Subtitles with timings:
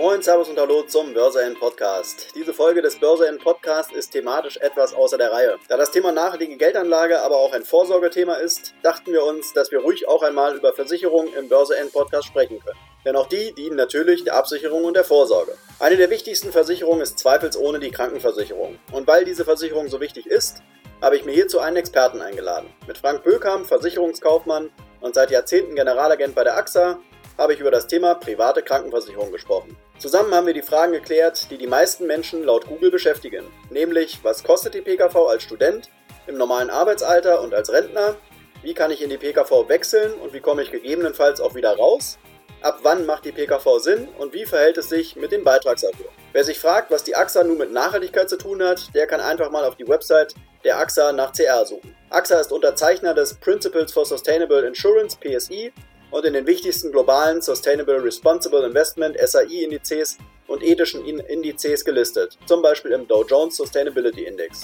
[0.00, 2.28] Moin, Servus und Hallo zum Börse N Podcast.
[2.34, 5.58] Diese Folge des Börse N Podcast ist thematisch etwas außer der Reihe.
[5.68, 9.80] Da das Thema nachhaltige Geldanlage aber auch ein Vorsorgethema ist, dachten wir uns, dass wir
[9.80, 12.78] ruhig auch einmal über Versicherungen im Börse N Podcast sprechen können.
[13.04, 15.52] Denn auch die dienen natürlich der Absicherung und der Vorsorge.
[15.78, 18.78] Eine der wichtigsten Versicherungen ist zweifelsohne die Krankenversicherung.
[18.92, 20.62] Und weil diese Versicherung so wichtig ist,
[21.02, 22.72] habe ich mir hierzu einen Experten eingeladen.
[22.86, 24.70] Mit Frank Bökam, Versicherungskaufmann
[25.02, 26.98] und seit Jahrzehnten Generalagent bei der AXA,
[27.40, 29.74] habe ich über das Thema private Krankenversicherung gesprochen.
[29.98, 34.44] Zusammen haben wir die Fragen geklärt, die die meisten Menschen laut Google beschäftigen, nämlich was
[34.44, 35.88] kostet die PKV als Student,
[36.26, 38.16] im normalen Arbeitsalter und als Rentner,
[38.62, 42.18] wie kann ich in die PKV wechseln und wie komme ich gegebenenfalls auch wieder raus,
[42.60, 46.12] ab wann macht die PKV Sinn und wie verhält es sich mit den Beitragserhöhungen.
[46.32, 49.50] Wer sich fragt, was die AXA nun mit Nachhaltigkeit zu tun hat, der kann einfach
[49.50, 51.96] mal auf die Website der AXA nach CR suchen.
[52.10, 55.72] AXA ist Unterzeichner des Principles for Sustainable Insurance PSI
[56.10, 62.92] und in den wichtigsten globalen Sustainable Responsible Investment SAI-Indizes und ethischen Indizes gelistet, zum Beispiel
[62.92, 64.62] im Dow Jones Sustainability Index.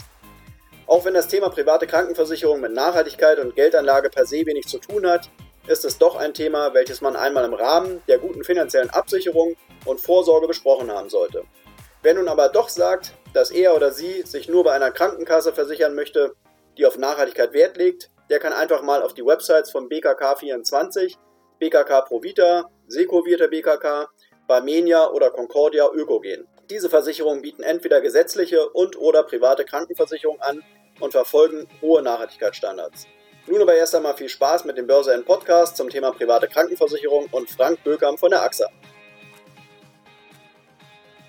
[0.87, 5.07] Auch wenn das Thema private Krankenversicherung mit Nachhaltigkeit und Geldanlage per se wenig zu tun
[5.07, 5.29] hat,
[5.67, 10.01] ist es doch ein Thema, welches man einmal im Rahmen der guten finanziellen Absicherung und
[10.01, 11.43] Vorsorge besprochen haben sollte.
[12.03, 15.97] Wer nun aber doch sagt, dass er oder sie sich nur bei einer Krankenkasse versichern
[15.97, 16.35] möchte,
[16.79, 21.17] die auf Nachhaltigkeit Wert legt, der kann einfach mal auf die Websites von BKK24
[21.59, 24.09] BKK Provita, Secovita BKK,
[24.47, 26.47] Barmenia oder Concordia Öko gehen.
[26.71, 30.63] Diese Versicherungen bieten entweder gesetzliche und oder private Krankenversicherungen an
[31.01, 33.07] und verfolgen hohe Nachhaltigkeitsstandards.
[33.47, 37.49] Nun aber erst einmal viel Spaß mit dem Börse Podcast zum Thema private Krankenversicherung und
[37.49, 38.69] Frank Bökam von der AXA.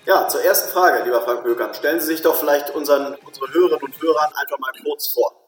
[0.04, 1.74] Ja, zur ersten Frage, lieber Frank Bökam.
[1.74, 5.47] Stellen Sie sich doch vielleicht unseren, unsere Hörerinnen und Hörern einfach mal kurz vor.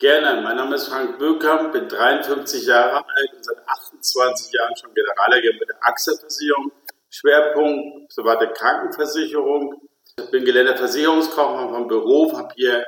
[0.00, 0.42] Gerne.
[0.42, 5.60] Mein Name ist Frank Böckkamp, bin 53 Jahre alt und seit 28 Jahren schon Generalagent
[5.60, 6.72] bei der AXA-Versicherung.
[7.10, 9.88] Schwerpunkt private Krankenversicherung.
[10.18, 12.84] Ich bin gelernter Versicherungskaufmann vom Beruf, habe hier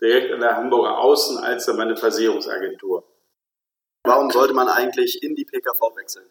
[0.00, 3.04] direkt an der Hamburger Außen als meine Versicherungsagentur.
[4.02, 6.26] Warum sollte man eigentlich in die PKV wechseln?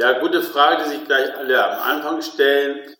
[0.00, 2.96] Ja, gute Frage, die sich gleich alle am Anfang stellen.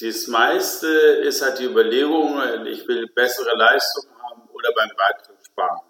[0.00, 5.80] Das meiste ist halt die Überlegung, ich will bessere Leistungen haben oder beim Beitrag sparen.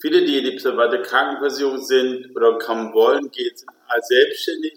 [0.00, 3.54] Viele, die in die private Krankenversicherung sind oder kaum wollen, gehen
[3.86, 4.74] als selbstständig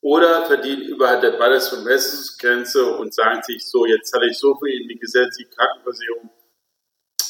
[0.00, 4.88] oder verdienen überhalb der Ballastvermessungsgrenze und sagen sich so, jetzt zahle ich so viel in
[4.88, 6.30] die gesetzliche Krankenversicherung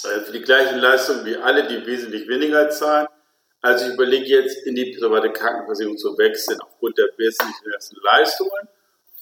[0.05, 3.09] äh, für die gleichen Leistungen wie alle, die wesentlich weniger zahlen.
[3.63, 8.69] Also ich überlege jetzt, in die private Krankenversicherung zu wechseln aufgrund der wesentlichen Leistungen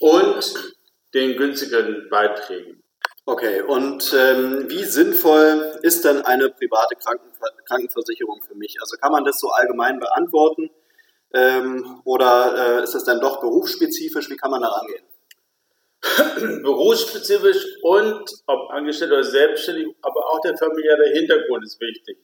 [0.01, 0.75] und
[1.15, 2.83] den günstigeren Beiträgen.
[3.29, 8.79] Okay, und ähm, wie sinnvoll ist denn eine private Krankenver Krankenversicherung für mich?
[8.81, 10.71] Also kann man das so allgemein beantworten
[11.35, 14.31] ähm, oder äh, ist es dann doch berufsspezifisch?
[14.31, 15.05] Wie kann man da rangehen?
[16.63, 22.17] berufsspezifisch und ob angestellt oder selbstständig, aber auch der familiäre Hintergrund ist wichtig.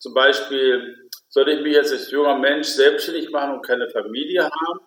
[0.00, 4.80] Zum Beispiel, sollte ich mich jetzt als junger Mensch selbstständig machen und keine Familie haben,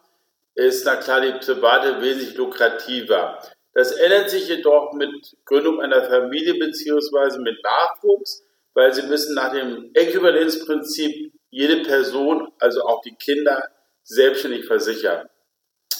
[0.53, 3.40] ist na klar die private wesentlich lukrativer.
[3.74, 8.44] Das ändert sich jedoch mit Gründung einer Familie beziehungsweise mit Nachwuchs,
[8.74, 13.64] weil sie müssen nach dem Äquivalenzprinzip jede Person, also auch die Kinder,
[14.04, 15.30] selbstständig versichern,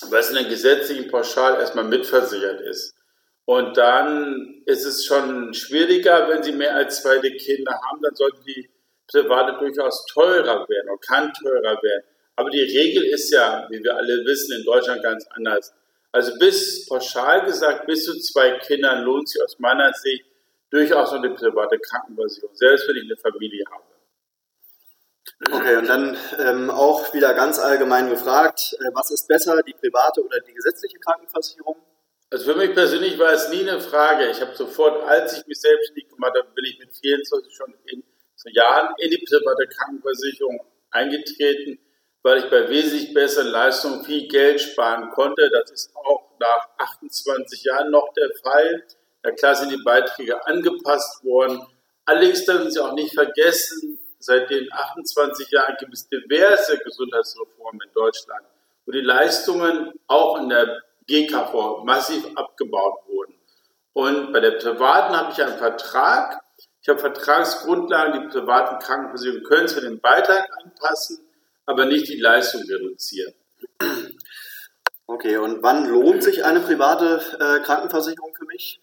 [0.10, 2.96] was in der gesetzlichen Pauschal erstmal mitversichert ist.
[3.46, 8.42] Und dann ist es schon schwieriger, wenn sie mehr als zwei Kinder haben, dann sollte
[8.46, 8.70] die
[9.10, 12.04] private durchaus teurer werden oder kann teurer werden.
[12.36, 15.74] Aber die Regel ist ja, wie wir alle wissen, in Deutschland ganz anders.
[16.12, 20.26] Also bis pauschal gesagt, bis zu zwei Kindern lohnt sich aus meiner Sicht
[20.70, 23.84] durchaus noch eine private Krankenversicherung, selbst wenn ich eine Familie habe.
[25.52, 30.24] Okay, und dann ähm, auch wieder ganz allgemein gefragt, äh, was ist besser, die private
[30.24, 31.78] oder die gesetzliche Krankenversicherung?
[32.30, 34.30] Also für mich persönlich war es nie eine Frage.
[34.30, 38.04] Ich habe sofort, als ich mich selbstständig gemacht habe, bin ich mit 24 schon in
[38.54, 41.80] Jahren in die private Krankenversicherung eingetreten
[42.24, 45.50] weil ich bei wesentlich besseren Leistungen viel Geld sparen konnte.
[45.52, 48.84] Das ist auch nach 28 Jahren noch der Fall.
[49.24, 51.66] Ja klar sind die Beiträge angepasst worden.
[52.06, 57.94] Allerdings dürfen Sie auch nicht vergessen, seit den 28 Jahren gibt es diverse Gesundheitsreformen in
[57.94, 58.44] Deutschland,
[58.86, 63.36] wo die Leistungen auch in der GKV massiv abgebaut wurden.
[63.94, 66.42] Und bei der privaten habe ich einen Vertrag.
[66.82, 71.20] Ich habe Vertragsgrundlagen, die privaten Krankenversicherungen können für den Beitrag anpassen
[71.72, 73.34] aber nicht die Leistung reduzieren.
[75.08, 78.80] Okay, und wann lohnt sich eine private äh, Krankenversicherung für mich?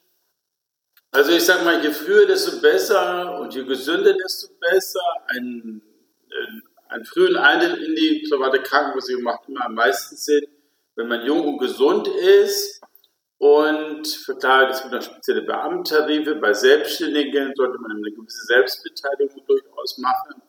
[1.11, 5.00] Also ich sage mal, je früher, desto besser und je gesünder, desto besser.
[5.29, 5.81] Ein,
[6.88, 10.46] einen frühen Eintritt in die private Krankenversicherung macht immer am meisten Sinn,
[10.96, 12.82] wenn man jung und gesund ist
[13.38, 16.35] Und für klar, es gibt noch spezielle Beamtentarife.
[16.37, 20.43] Bei Selbstständigen sollte man eine gewisse Selbstbeteiligung durchaus machen.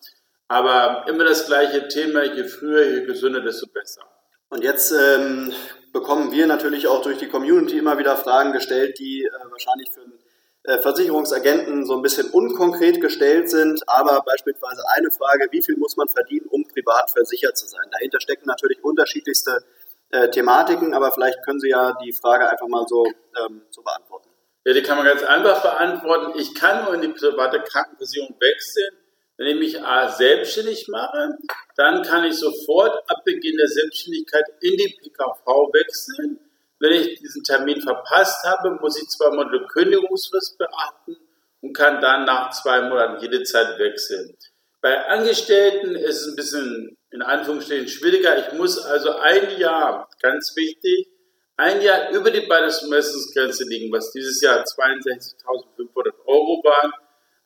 [0.50, 4.02] Aber immer das gleiche Thema, je früher, je gesünder, desto besser.
[4.50, 5.54] Und jetzt ähm,
[5.94, 10.02] bekommen wir natürlich auch durch die Community immer wieder Fragen gestellt, die äh, wahrscheinlich für
[10.02, 10.20] einen
[10.64, 15.98] äh, Versicherungsagenten so ein bisschen unkonkret gestellt sind, aber beispielsweise eine Frage, wie viel muss
[15.98, 17.88] man verdienen, um privat versichert zu sein?
[17.92, 19.64] Dahinter stecken natürlich unterschiedlichste
[20.10, 24.30] äh, Thematiken, aber vielleicht können Sie ja die Frage einfach mal so, ähm, so beantworten.
[24.66, 26.40] Ja, die kann man ganz einfach beantworten.
[26.40, 28.98] Ich kann nur in die private Krankenversicherung wechseln,
[29.40, 31.38] wenn ich mich A, selbstständig mache,
[31.78, 36.40] dann kann ich sofort ab Beginn der Selbstständigkeit in die PKV wechseln.
[36.80, 41.16] Wenn ich diesen Termin verpasst habe, muss ich zwei Monate Kündigungsfrist beachten
[41.62, 44.36] und kann dann nach zwei Monaten jede Zeit wechseln.
[44.82, 48.46] Bei Angestellten ist es ein bisschen in Anführungsstrichen schwieriger.
[48.46, 51.08] Ich muss also ein Jahr, ganz wichtig,
[51.56, 56.92] ein Jahr über die Bundesmessungsgrenze liegen, was dieses Jahr 62.500 Euro waren,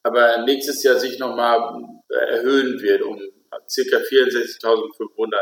[0.04, 3.58] aber nächstes Jahr sich nochmal erhöhen wird um ca.
[3.68, 5.34] 64.500.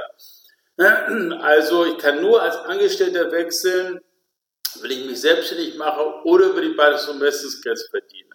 [1.41, 3.99] Also ich kann nur als Angestellter wechseln,
[4.81, 8.29] wenn ich mich selbstständig mache oder über die Bundesmessungsgrenze verdiene.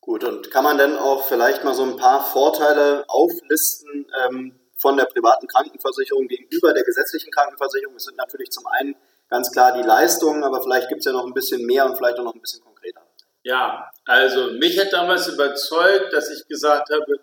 [0.00, 4.96] Gut, und kann man denn auch vielleicht mal so ein paar Vorteile auflisten ähm, von
[4.96, 7.96] der privaten Krankenversicherung gegenüber der gesetzlichen Krankenversicherung?
[7.96, 8.94] Es sind natürlich zum einen
[9.28, 12.18] ganz klar die Leistungen, aber vielleicht gibt es ja noch ein bisschen mehr und vielleicht
[12.18, 13.07] auch noch ein bisschen konkreter.
[13.48, 17.18] Ja, also mich hat damals überzeugt, dass ich gesagt habe,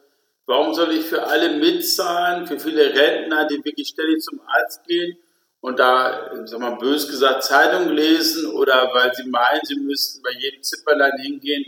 [0.48, 5.16] warum soll ich für alle mitzahlen, für viele Rentner, die wirklich ständig zum Arzt gehen
[5.62, 10.32] und da, sag mal, bös gesagt, Zeitung lesen oder weil sie meinen, sie müssten bei
[10.32, 11.64] jedem Zipperlein hingehen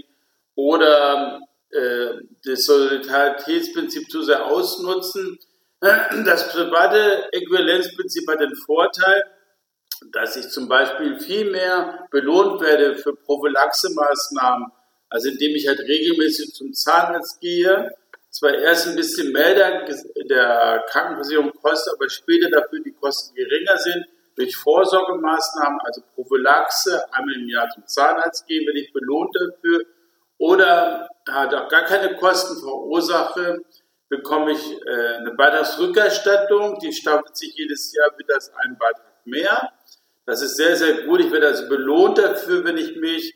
[0.56, 1.40] oder
[1.70, 2.08] äh,
[2.44, 5.38] das Solidaritätsprinzip zu sehr ausnutzen.
[5.80, 9.24] Das private Äquivalenzprinzip hat den Vorteil,
[10.12, 14.72] dass ich zum Beispiel viel mehr belohnt werde für Prophylaxemaßnahmen,
[15.10, 17.92] also indem ich halt regelmäßig zum Zahnarzt gehe,
[18.30, 24.06] zwar erst ein bisschen mehr der, Krankenversicherung kostet, aber später dafür die Kosten geringer sind,
[24.36, 29.82] durch Vorsorgemaßnahmen, also Prophylaxe, einmal im Jahr zum Zahnarzt gehen, werde ich belohnt dafür
[30.38, 33.64] oder hat auch gar keine Kosten verursache,
[34.10, 39.74] bekomme ich äh, eine Beitragsrückerstattung, die staffelt sich jedes Jahr wieder als ein Beitrag mehr.
[40.28, 41.22] Das ist sehr, sehr gut.
[41.22, 43.34] Ich werde also belohnt dafür, wenn ich mich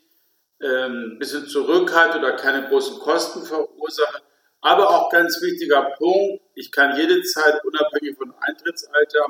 [0.60, 4.22] ähm, ein bisschen zurückhalte oder keine großen Kosten verursache.
[4.60, 9.24] Aber auch ganz wichtiger Punkt, ich kann jede Zeit unabhängig von Eintrittsalter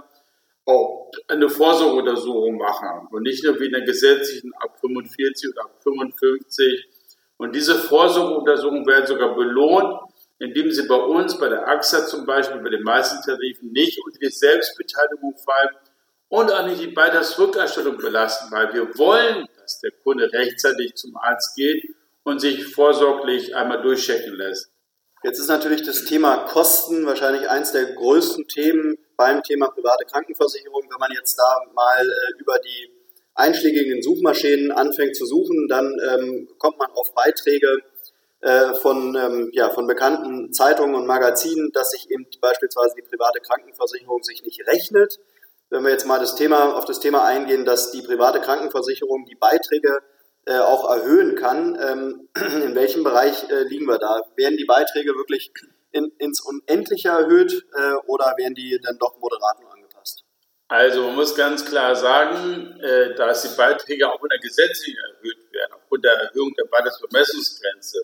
[0.64, 5.80] auch eine Vorsorgeuntersuchung machen und nicht nur wie in der gesetzlichen ab 45 oder ab
[5.84, 6.88] 55
[7.36, 10.00] und diese Vorsorgeuntersuchungen werden sogar belohnt,
[10.38, 14.18] indem sie bei uns, bei der AXA zum Beispiel, bei den meisten Tarifen nicht unter
[14.18, 15.70] die Selbstbeteiligung fallen
[16.32, 21.54] und auch nicht die Beitragsrückerstattung belasten, weil wir wollen, dass der Kunde rechtzeitig zum Arzt
[21.54, 21.84] geht
[22.22, 24.70] und sich vorsorglich einmal durchchecken lässt.
[25.22, 30.84] Jetzt ist natürlich das Thema Kosten wahrscheinlich eines der größten Themen beim Thema private Krankenversicherung.
[30.88, 32.90] Wenn man jetzt da mal äh, über die
[33.34, 37.76] einschlägigen Suchmaschinen anfängt zu suchen, dann ähm, kommt man auf Beiträge
[38.40, 43.40] äh, von, ähm, ja, von bekannten Zeitungen und Magazinen, dass sich eben beispielsweise die private
[43.40, 45.18] Krankenversicherung sich nicht rechnet.
[45.72, 49.34] Wenn wir jetzt mal das Thema, auf das Thema eingehen, dass die private Krankenversicherung die
[49.34, 50.02] Beiträge
[50.44, 52.28] äh, auch erhöhen kann, ähm,
[52.62, 54.22] in welchem Bereich äh, liegen wir da?
[54.36, 55.50] Werden die Beiträge wirklich
[55.90, 59.72] in, ins Unendliche erhöht äh, oder werden die dann doch moderat nur
[60.72, 65.52] also man muss ganz klar sagen, äh, dass die Beiträge auch in der gesetzlichen erhöht
[65.52, 67.98] werden, aufgrund der Erhöhung der Beitragsbemessungsgrenze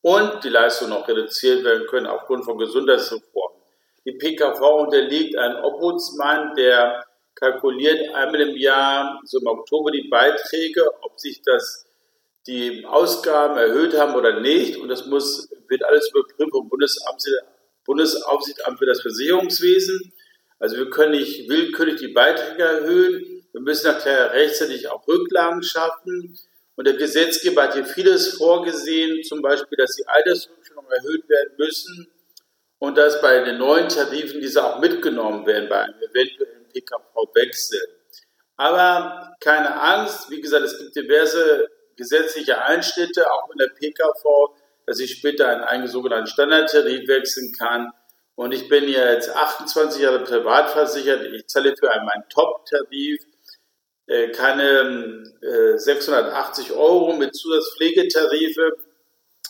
[0.00, 3.60] und die Leistungen noch reduziert werden können aufgrund von Gesundheitsreformen.
[4.06, 7.04] Die PKV unterliegt einem Obhudsmann, der
[7.34, 11.84] kalkuliert einmal im Jahr, so im Oktober, die Beiträge, ob sich das
[12.46, 14.76] die Ausgaben erhöht haben oder nicht.
[14.76, 20.12] Und das muss, wird alles überprüft vom Bundesaufsichtsamt für das Versicherungswesen.
[20.58, 23.46] Also wir können nicht willkürlich die Beiträge erhöhen.
[23.52, 26.36] Wir müssen nachher rechtzeitig auch Rücklagen schaffen.
[26.76, 32.08] Und der Gesetzgeber hat hier vieles vorgesehen, zum Beispiel, dass die Altersrückstellungen erhöht werden müssen
[32.78, 37.80] und dass bei den neuen Tarifen diese auch mitgenommen werden bei einem eventuellen PKV-Wechsel.
[38.56, 44.54] Aber keine Angst, wie gesagt, es gibt diverse gesetzliche Einschnitte, auch in der PKV,
[44.86, 47.92] dass ich später in einen sogenannten Standardtarif wechseln kann.
[48.36, 51.24] Und ich bin jetzt 28 Jahre privat versichert.
[51.32, 53.20] Ich zahle für meinen Top-Tarif
[54.06, 58.76] äh, keine äh, 680 Euro mit Zusatzpflegetarife.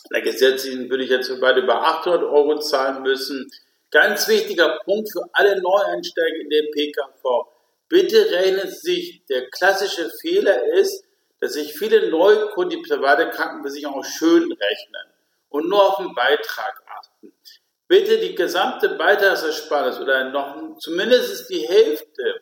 [0.09, 3.49] In der gesetzlichen würde ich jetzt für beide über 800 Euro zahlen müssen.
[3.95, 7.47] Ganz wichtiger Punkt für alle Neueinsteiger in den PKV.
[7.87, 11.05] Bitte rechnen Sie sich, der klassische Fehler ist,
[11.39, 15.07] dass sich viele Neukunden die private Krankenversicherung auch schön rechnen
[15.47, 17.31] und nur auf den Beitrag achten.
[17.87, 22.41] Bitte die gesamte Beitragsersparnis oder noch zumindest die Hälfte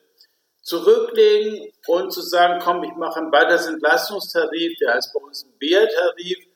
[0.64, 6.48] zurücklegen und zu sagen, komm, ich mache einen Beitragsentlastungstarif, der heißt bei uns ein BR-Tarif,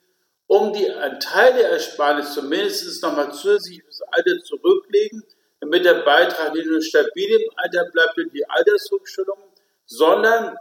[0.48, 5.22] um die einen Teil der Ersparnis zumindest nochmal zusätzlich fürs Alter zurücklegen,
[5.60, 9.38] damit der Beitrag nicht nur stabil im Alter bleibt durch die Altersrückstellung,
[9.84, 10.56] sondern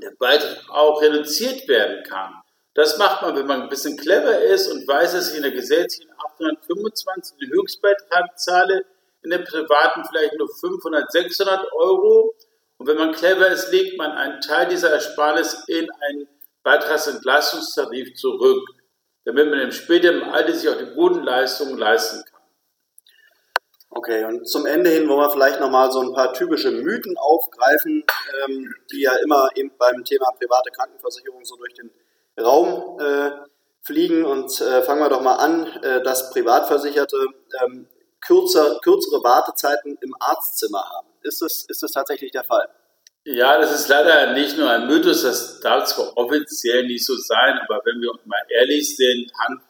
[0.00, 2.32] der Beitrag auch reduziert werden kann.
[2.74, 5.50] Das macht man, wenn man ein bisschen clever ist und weiß, dass ich in der
[5.50, 8.84] gesetzlichen 825 den Höchstbeitrag zahle,
[9.22, 12.36] in der privaten vielleicht nur 500, 600 Euro.
[12.76, 16.28] Und wenn man clever ist, legt man einen Teil dieser Ersparnis in einen
[16.62, 18.77] Beitragsentlastungstarif zurück
[19.28, 22.40] damit man im späteren Alter sich auch die guten Leistungen leisten kann.
[23.90, 28.04] Okay, und zum Ende hin wollen wir vielleicht nochmal so ein paar typische Mythen aufgreifen,
[28.46, 31.90] ähm, die ja immer eben beim Thema private Krankenversicherung so durch den
[32.42, 33.32] Raum äh,
[33.82, 34.24] fliegen.
[34.24, 37.18] Und äh, fangen wir doch mal an, äh, dass Privatversicherte
[37.62, 37.86] ähm,
[38.22, 41.08] kürzer, kürzere Wartezeiten im Arztzimmer haben.
[41.20, 42.66] Ist das, ist das tatsächlich der Fall?
[43.30, 47.58] Ja, das ist leider nicht nur ein Mythos, das darf zwar offiziell nicht so sein,
[47.58, 49.60] aber wenn wir mal ehrlich sind und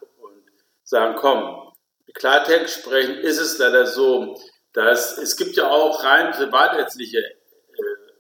[0.85, 1.73] sagen, komm,
[2.15, 4.41] Klartext sprechen, ist es leider so,
[4.75, 7.35] dass es gibt ja auch rein privatärztliche äh,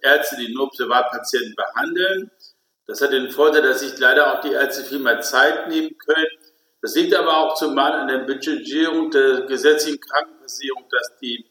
[0.03, 2.33] Ärzte, die nur Privatpatienten behandeln.
[2.89, 6.27] Das hat den Vorteil, dass sich leider auch die Ärzte viel mehr Zeit nehmen können.
[6.83, 11.47] Das liegt aber auch zumal an der Budgetierung der gesetzlichen Krankenversicherung, dass die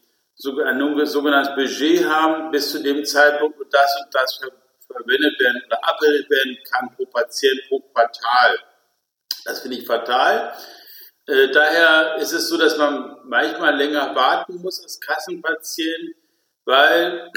[0.45, 4.39] ein sogenanntes Budget haben, bis zu dem Zeitpunkt, wo das und das
[4.85, 8.59] verwendet werden oder abgebildet werden kann pro Patient, pro Quartal.
[9.45, 10.53] Das finde ich fatal.
[11.25, 16.15] Äh, daher ist es so, dass man manchmal länger warten muss als Kassenpatient,
[16.65, 17.31] weil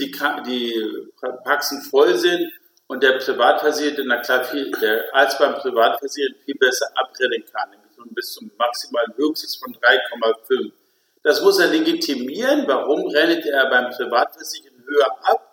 [0.00, 0.10] die,
[0.46, 1.08] die
[1.44, 2.50] Praxen voll sind
[2.86, 7.70] und der Privatversicherte, na klar, viel, der Arzt beim Privatversicherten viel besser abrennen kann,
[8.14, 10.72] bis zum maximalen Höchstes von 3,5.
[11.22, 12.64] Das muss er legitimieren.
[12.66, 15.44] Warum rennt er beim Privatversicherten höher ab?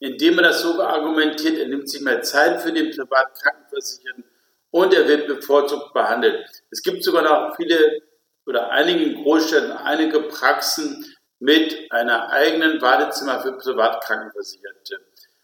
[0.00, 4.24] Indem er das so argumentiert, er nimmt sich mehr Zeit für den Privatkrankenversicherten
[4.70, 6.46] und er wird bevorzugt behandelt.
[6.70, 8.02] Es gibt sogar noch viele
[8.46, 11.04] oder einigen Großstädten einige Praxen
[11.40, 15.00] mit einer eigenen Wartezimmer für Privatkrankenversicherte.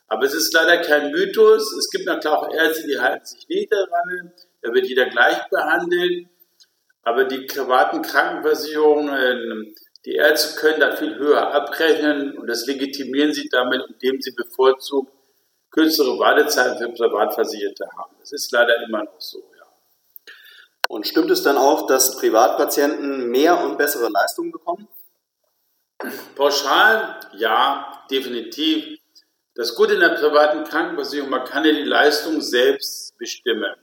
[0.08, 1.72] Aber es ist leider kein Mythos.
[1.76, 4.32] Es gibt natürlich auch Ärzte, die halten sich nicht daran.
[4.62, 6.26] Da wird jeder gleich behandelt.
[7.04, 13.48] Aber die privaten Krankenversicherungen, die Ärzte können da viel höher abrechnen und das legitimieren sie
[13.50, 15.12] damit, indem sie bevorzugt
[15.70, 18.14] kürzere Wartezeiten für Privatversicherte haben.
[18.20, 19.64] Das ist leider immer noch so, ja.
[20.88, 24.86] Und stimmt es dann auch, dass Privatpatienten mehr und bessere Leistungen bekommen?
[26.36, 28.98] Pauschal, ja, definitiv.
[29.54, 33.74] Das Gute in der privaten Krankenversicherung, man kann ja die Leistung selbst bestimmen.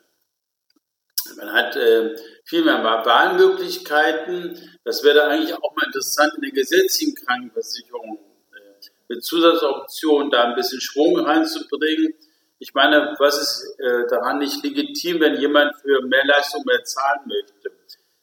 [1.42, 4.60] Man hat äh, viel mehr Wahlmöglichkeiten.
[4.84, 8.20] Das wäre eigentlich auch mal interessant in der gesetzlichen Krankenversicherung
[8.54, 12.14] äh, mit Zusatzoptionen da ein bisschen Schwung reinzubringen.
[12.60, 17.22] Ich meine, was ist äh, daran nicht legitim, wenn jemand für mehr Leistung mehr zahlen
[17.26, 17.72] möchte?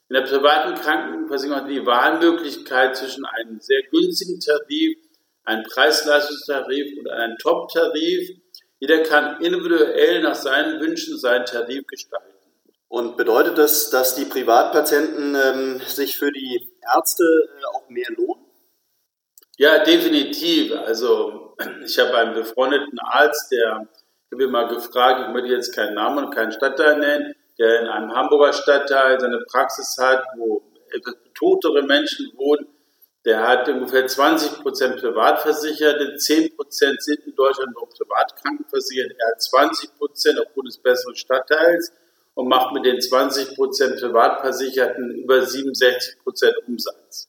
[0.09, 4.97] In der privaten Krankenversicherung hat die Wahlmöglichkeit zwischen einem sehr günstigen Tarif,
[5.43, 8.31] einem Preisleistungstarif und einem Top-Tarif.
[8.79, 12.38] Jeder kann individuell nach seinen Wünschen seinen Tarif gestalten.
[12.89, 18.45] Und bedeutet das, dass die Privatpatienten ähm, sich für die Ärzte äh, auch mehr lohnen?
[19.59, 20.73] Ja, definitiv.
[20.73, 21.55] Also
[21.85, 23.89] ich habe einen befreundeten Arzt, der
[24.31, 27.81] ich habe ihn mal gefragt, ich möchte jetzt keinen Namen und keinen Stadtteil nennen, der
[27.81, 32.67] in einem Hamburger Stadtteil seine Praxis hat, wo etwas betotere Menschen wohnen.
[33.25, 39.13] Der hat ungefähr 20 Prozent Privatversicherte, 10 Prozent sind in Deutschland noch privat krankenversichert.
[39.19, 41.91] Er hat 20 Prozent aufgrund des besseren Stadtteils
[42.39, 46.15] und macht mit den 20% Privatversicherten über 67%
[46.69, 47.29] Umsatz.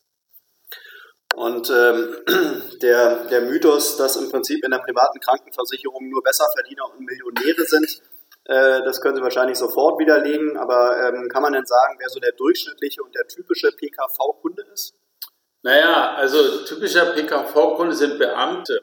[1.35, 2.15] Und ähm,
[2.83, 8.03] der, der Mythos, dass im Prinzip in der privaten Krankenversicherung nur Besserverdiener und Millionäre sind,
[8.45, 10.57] äh, das können Sie wahrscheinlich sofort widerlegen.
[10.57, 14.93] Aber ähm, kann man denn sagen, wer so der durchschnittliche und der typische PKV-Kunde ist?
[15.63, 18.79] Naja, also typischer PKV-Kunde sind Beamte,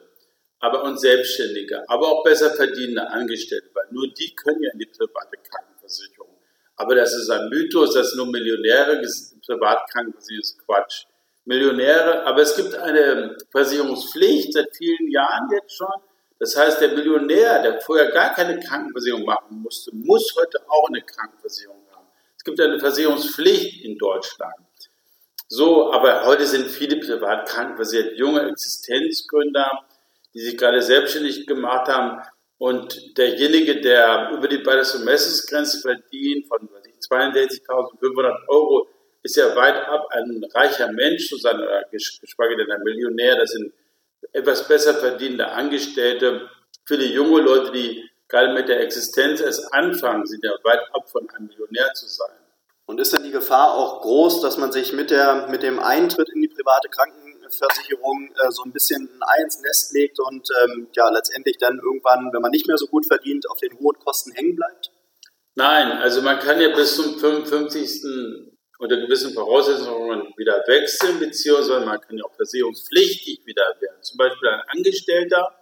[0.59, 4.87] aber und Selbstständige, aber auch besser verdienende Angestellte, weil nur die können ja in die
[4.87, 5.76] private Krankenversicherung.
[5.87, 6.37] Krankenversicherung.
[6.75, 9.01] Aber das ist ein Mythos, dass nur Millionäre
[9.45, 11.05] Privatkrankenversicherung ist Quatsch.
[11.45, 15.87] Millionäre, aber es gibt eine Versicherungspflicht seit vielen Jahren jetzt schon.
[16.39, 21.01] Das heißt, der Millionär, der vorher gar keine Krankenversicherung machen musste, muss heute auch eine
[21.01, 22.05] Krankenversicherung haben.
[22.37, 24.53] Es gibt eine Versicherungspflicht in Deutschland.
[25.47, 29.85] So, aber heute sind viele privat krankenversichert, junge Existenzgründer,
[30.33, 32.21] die sich gerade selbstständig gemacht haben,
[32.57, 36.67] Und derjenige, der über die Bundesvermessungsgrenze verdient von
[37.09, 38.87] 62.500 Euro,
[39.21, 43.35] ist ja weit ab ein reicher Mensch zu sein, oder geschweige denn ein Millionär.
[43.35, 43.73] Das sind
[44.31, 46.49] etwas besser verdienende Angestellte.
[46.85, 51.29] Viele junge Leute, die gerade mit der Existenz erst anfangen, sind ja weit ab von
[51.29, 52.35] einem Millionär zu sein.
[52.85, 56.29] Und ist denn die Gefahr auch groß, dass man sich mit, der, mit dem Eintritt
[56.33, 56.89] in die private
[57.47, 61.79] Krankenversicherung äh, so ein bisschen ein Ei ins Nest legt und ähm, ja letztendlich dann
[61.79, 64.91] irgendwann, wenn man nicht mehr so gut verdient, auf den hohen Kosten hängen bleibt?
[65.55, 68.03] Nein, also man kann ja bis zum 55.
[68.79, 74.01] unter gewissen Voraussetzungen wieder wechseln, beziehungsweise man kann ja auch versicherungspflichtig wieder werden.
[74.01, 75.55] Zum Beispiel ein Angestellter,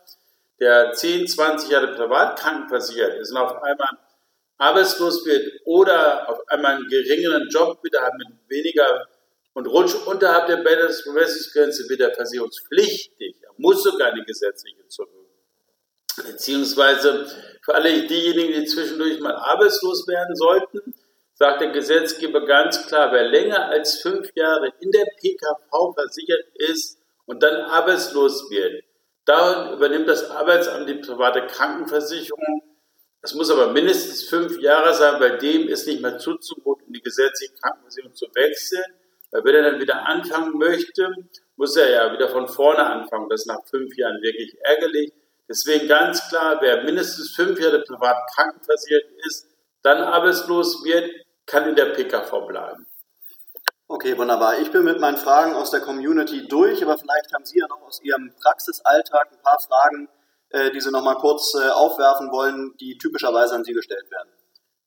[0.60, 3.90] der 10, 20 Jahre privat krankenversichert ist und auf einmal
[4.58, 9.08] arbeitslos wird oder auf einmal einen geringeren Job wieder hat mit weniger
[9.56, 13.38] und rutscht unterhalb der Bemessungsgrenze wird er versicherungspflichtig.
[13.42, 15.10] Er muss sogar eine gesetzliche zurück.
[16.18, 17.26] Beziehungsweise
[17.64, 20.94] für alle diejenigen, die zwischendurch mal arbeitslos werden sollten,
[21.36, 27.00] sagt der Gesetzgeber ganz klar, wer länger als fünf Jahre in der PKV versichert ist
[27.26, 28.84] und dann arbeitslos wird,
[29.24, 32.62] da übernimmt das Arbeitsamt die private Krankenversicherung.
[33.22, 37.02] Das muss aber mindestens fünf Jahre sein, bei dem ist nicht mehr zuzumuten, in die
[37.02, 38.84] gesetzliche Krankenversicherung zu wechseln.
[39.32, 41.14] Weil wenn er dann wieder anfangen möchte,
[41.56, 43.30] muss er ja wieder von vorne anfangen.
[43.30, 45.14] Das ist nach fünf Jahren wirklich ärgerlich.
[45.48, 49.48] Deswegen ganz klar, wer mindestens fünf Jahre privat krankenversichert ist,
[49.84, 51.12] dann arbeitslos wird,
[51.46, 52.88] kann in der PKV bleiben.
[53.88, 54.58] Okay, wunderbar.
[54.60, 57.84] Ich bin mit meinen Fragen aus der Community durch, aber vielleicht haben Sie ja noch
[57.84, 60.10] aus Ihrem Praxisalltag ein paar Fragen,
[60.50, 64.30] äh, die Sie noch mal kurz äh, aufwerfen wollen, die typischerweise an Sie gestellt werden.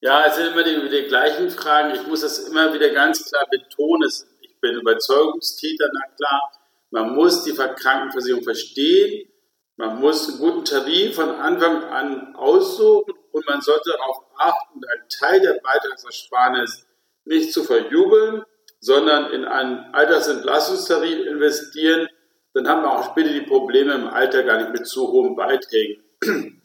[0.01, 1.95] Ja, es sind immer die, die gleichen Fragen.
[1.95, 4.09] Ich muss das immer wieder ganz klar betonen.
[4.41, 6.53] Ich bin Überzeugungstäter, na klar.
[6.91, 9.29] Man muss die Krankenversicherung verstehen.
[9.77, 15.09] Man muss einen guten Tarif von Anfang an aussuchen und man sollte darauf achten, einen
[15.09, 16.87] Teil der Beitragsersparnis
[17.25, 18.43] nicht zu verjubeln,
[18.81, 22.09] sondern in einen Altersentlastungstarif investieren,
[22.55, 26.03] dann haben wir auch später die Probleme im Alter gar nicht mit zu hohen Beiträgen.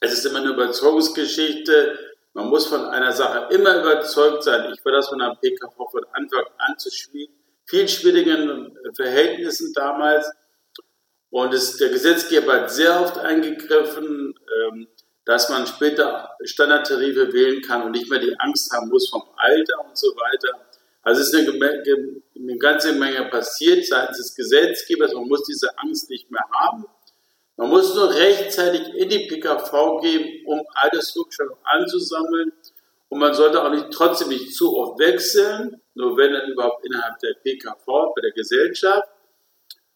[0.00, 2.13] Es ist immer eine Überzeugungsgeschichte.
[2.34, 4.72] Man muss von einer Sache immer überzeugt sein.
[4.72, 6.90] Ich war das von einem PKV von Anfang an zu
[7.66, 10.28] viel schwierigen Verhältnissen damals.
[11.30, 14.34] Und es, der Gesetzgeber hat sehr oft eingegriffen,
[14.66, 14.88] ähm,
[15.24, 19.84] dass man später Standardtarife wählen kann und nicht mehr die Angst haben muss vom Alter
[19.88, 20.66] und so weiter.
[21.02, 25.12] Also es ist eine, eine ganze Menge passiert seitens des Gesetzgebers.
[25.14, 26.84] Man muss diese Angst nicht mehr haben.
[27.56, 32.52] Man muss nur rechtzeitig in die PKV gehen, um Altersrückstellung anzusammeln.
[33.08, 37.18] Und man sollte auch nicht, trotzdem nicht zu oft wechseln, nur wenn dann überhaupt innerhalb
[37.20, 39.08] der PKV, bei der Gesellschaft.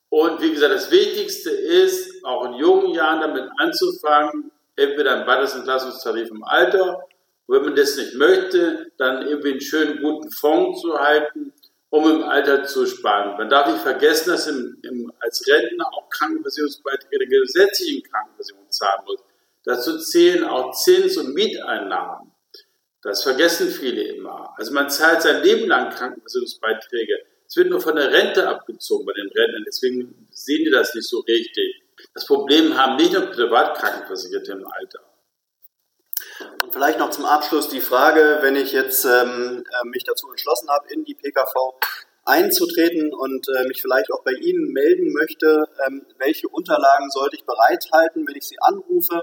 [0.09, 6.31] Und wie gesagt, das Wichtigste ist, auch in jungen Jahren damit anzufangen, entweder ein Beitragsentlassungstarif
[6.31, 7.05] im Alter
[7.49, 11.53] wenn man das nicht möchte, dann irgendwie einen schönen guten Fonds zu halten,
[11.91, 13.37] um im Alter zu sparen.
[13.39, 19.03] Man darf nicht vergessen, dass im, im, als Rentner auch Krankenversicherungsbeiträge der gesetzlichen Krankenversicherung zahlen
[19.07, 19.21] muss.
[19.65, 22.33] Dazu zählen auch Zins- und Mieteinnahmen.
[23.03, 24.53] Das vergessen viele immer.
[24.57, 27.15] Also man zahlt sein Leben lang Krankenversicherungsbeiträge.
[27.47, 29.65] Es wird nur von der Rente abgezogen bei den Rentnern.
[29.67, 31.83] Deswegen sehen die das nicht so richtig.
[32.13, 35.01] Das Problem haben nicht nur Privatkrankenversicherte im Alter.
[36.79, 40.87] Vielleicht noch zum Abschluss die Frage, wenn ich jetzt ähm, äh, mich dazu entschlossen habe,
[40.91, 41.75] in die PKV
[42.25, 47.45] einzutreten und äh, mich vielleicht auch bei Ihnen melden möchte, ähm, welche Unterlagen sollte ich
[47.45, 49.23] bereithalten, wenn ich Sie anrufe?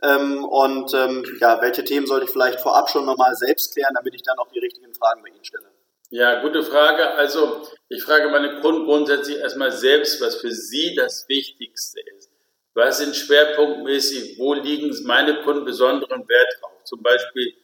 [0.00, 4.14] Ähm, und ähm, ja, welche Themen sollte ich vielleicht vorab schon nochmal selbst klären, damit
[4.14, 5.72] ich dann auch die richtigen Fragen bei Ihnen stelle?
[6.10, 7.14] Ja, gute Frage.
[7.14, 12.30] Also ich frage meine Kunden grundsätzlich erstmal selbst, was für sie das Wichtigste ist.
[12.74, 16.71] Was sind schwerpunktmäßig, wo liegen meine Kunden besonderen Wert drauf?
[16.84, 17.54] Zum Beispiel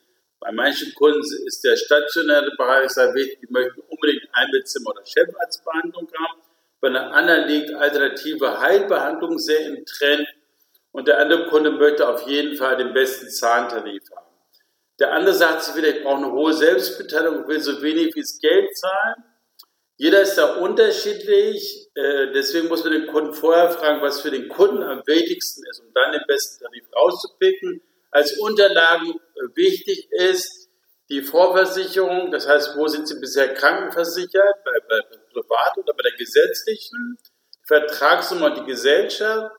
[0.40, 6.08] bei manchen Kunden ist der stationäre Bereich sehr wichtig, die möchten unbedingt Einbettzimmer oder Chefarztbehandlung
[6.16, 6.40] haben.
[6.80, 10.28] Bei einer anderen liegt alternative Heilbehandlung sehr im Trend
[10.92, 14.26] und der andere Kunde möchte auf jeden Fall den besten Zahntarif haben.
[15.00, 18.38] Der andere sagt sich wieder, ich brauche eine hohe Selbstbeteiligung, will so wenig wie es
[18.40, 19.24] Geld zahlen.
[19.96, 24.48] Jeder ist da unterschiedlich, äh, deswegen muss man den Kunden vorher fragen, was für den
[24.48, 27.80] Kunden am wichtigsten ist, um dann den besten Tarif rauszupicken.
[28.10, 30.68] Als Unterlagen äh, wichtig ist
[31.10, 35.00] die Vorversicherung, das heißt, wo sind Sie bisher krankenversichert, bei, bei
[35.32, 37.18] privat oder bei der gesetzlichen,
[37.62, 39.54] Vertragsnummer die Gesellschaft,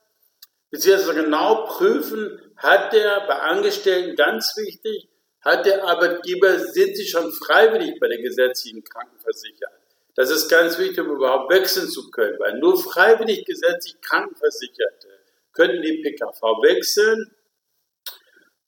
[0.70, 5.08] beziehungsweise genau prüfen, hat der bei Angestellten ganz wichtig,
[5.40, 9.74] hat der Arbeitgeber, sind Sie schon freiwillig bei der gesetzlichen Krankenversicherung?
[10.14, 15.08] Das ist ganz wichtig, um überhaupt wechseln zu können, weil nur freiwillig gesetzlich Krankenversicherte
[15.52, 17.34] können die PKV wechseln.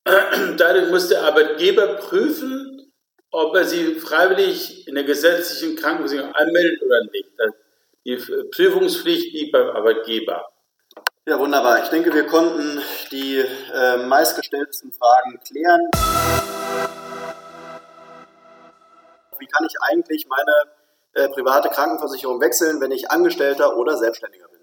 [0.57, 2.93] Dadurch muss der Arbeitgeber prüfen,
[3.31, 7.29] ob er sie freiwillig in der gesetzlichen Krankenversicherung anmeldet oder nicht.
[8.05, 8.17] Die
[8.55, 10.45] Prüfungspflicht liegt beim Arbeitgeber.
[11.25, 11.85] Ja, wunderbar.
[11.85, 12.81] Ich denke, wir konnten
[13.13, 13.39] die
[13.73, 15.89] äh, meistgestellten Fragen klären.
[19.39, 20.53] Wie kann ich eigentlich meine
[21.15, 24.61] äh, private Krankenversicherung wechseln, wenn ich Angestellter oder Selbstständiger bin?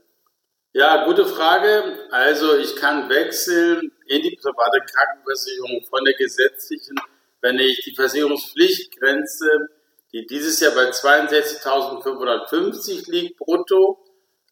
[0.74, 1.98] Ja, gute Frage.
[2.12, 7.00] Also ich kann wechseln in die private Krankenversicherung von der gesetzlichen,
[7.42, 9.70] wenn ich die Versicherungspflichtgrenze,
[10.12, 14.04] die dieses Jahr bei 62.550 liegt, brutto,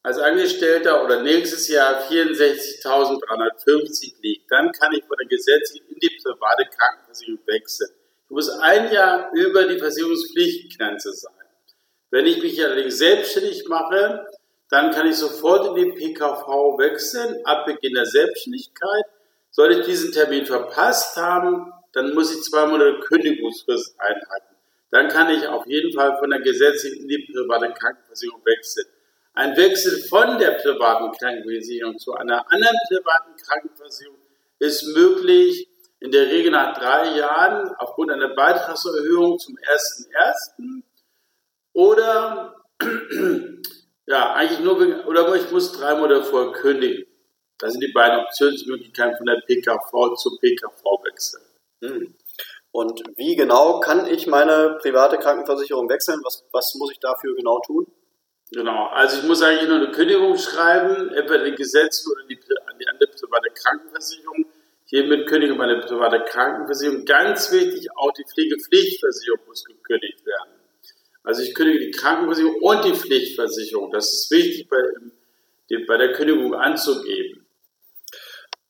[0.03, 6.15] als Angestellter oder nächstes Jahr 64.350 liegt, dann kann ich von der gesetzlichen in die
[6.23, 7.89] private Krankenversicherung wechseln.
[8.25, 11.33] Ich muss ein Jahr über die Versicherungspflichtgrenze sein.
[12.11, 14.25] Wenn ich mich allerdings selbstständig mache,
[14.69, 19.05] dann kann ich sofort in die PKV wechseln, ab Beginn der Selbstständigkeit.
[19.57, 24.55] Sollte ich diesen Termin verpasst haben, dann muss ich zwei Monate Kündigungsfrist einhalten.
[24.91, 28.85] Dann kann ich auf jeden Fall von der gesetzlichen in die private Krankenversicherung wechseln.
[29.33, 34.19] Ein Wechsel von der privaten Krankenversicherung zu einer anderen privaten Krankenversicherung
[34.59, 35.67] ist möglich,
[36.01, 40.83] in der Regel nach drei Jahren aufgrund einer Beitragserhöhung zum 1.1.
[41.73, 42.63] oder
[44.05, 47.06] ja, eigentlich nur, oder ich muss drei Monate vorher kündigen.
[47.59, 51.43] Das sind die beiden Optionsmöglichkeiten von der PKV zur PKV wechseln.
[51.81, 52.15] Hm.
[52.71, 56.19] Und wie genau kann ich meine private Krankenversicherung wechseln?
[56.23, 57.87] Was, was muss ich dafür genau tun?
[58.51, 62.77] Genau, also ich muss eigentlich nur eine Kündigung schreiben, entweder die Gesetz oder die, an
[62.79, 64.45] die andere private Krankenversicherung.
[64.85, 67.03] Hiermit kündige meine private Krankenversicherung.
[67.03, 70.53] Ganz wichtig, auch die Pflegepflichtversicherung muss gekündigt werden.
[71.23, 73.91] Also ich kündige die Krankenversicherung und die Pflichtversicherung.
[73.91, 74.81] Das ist wichtig bei,
[75.87, 77.46] bei der Kündigung anzugeben.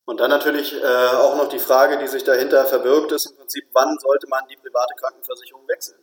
[0.08, 3.66] Und dann natürlich äh, auch noch die Frage, die sich dahinter verbirgt, ist im Prinzip,
[3.74, 6.00] wann sollte man die private Krankenversicherung wechseln?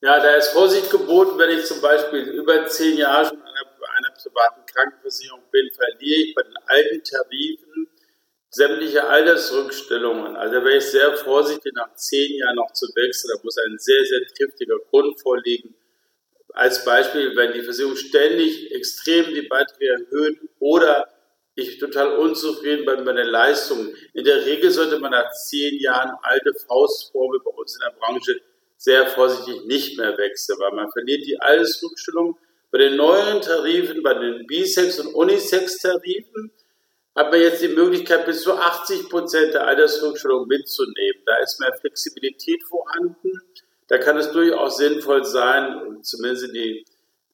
[0.00, 4.14] Ja, da ist Vorsicht geboten, wenn ich zum Beispiel über zehn Jahre schon an einer,
[4.14, 7.88] privaten Krankenversicherung bin, verliere ich bei den alten Tarifen
[8.48, 10.36] sämtliche Altersrückstellungen.
[10.36, 13.32] Also da wäre ich sehr vorsichtig, nach zehn Jahren noch zu wechseln.
[13.34, 15.74] Da muss ein sehr, sehr triftiger Grund vorliegen.
[16.54, 21.06] Als Beispiel, wenn die Versicherung ständig extrem die Beiträge erhöht oder
[21.58, 23.94] ich total unzufrieden bin mit den Leistungen.
[24.14, 28.40] In der Regel sollte man nach zehn Jahren alte Faustformel bei uns in der Branche
[28.76, 32.38] sehr vorsichtig nicht mehr wechseln, weil man verliert die Altersrückstellung.
[32.70, 36.52] Bei den neuen Tarifen, bei den Bisex- und Unisex-Tarifen,
[37.16, 41.22] hat man jetzt die Möglichkeit, bis zu 80 Prozent der Altersrückstellung mitzunehmen.
[41.26, 43.32] Da ist mehr Flexibilität vorhanden.
[43.88, 46.84] Da kann es durchaus sinnvoll sein, zumindest die,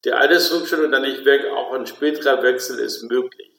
[0.07, 3.54] die Altersrückstellung dann nicht weg, auch ein späterer Wechsel ist möglich.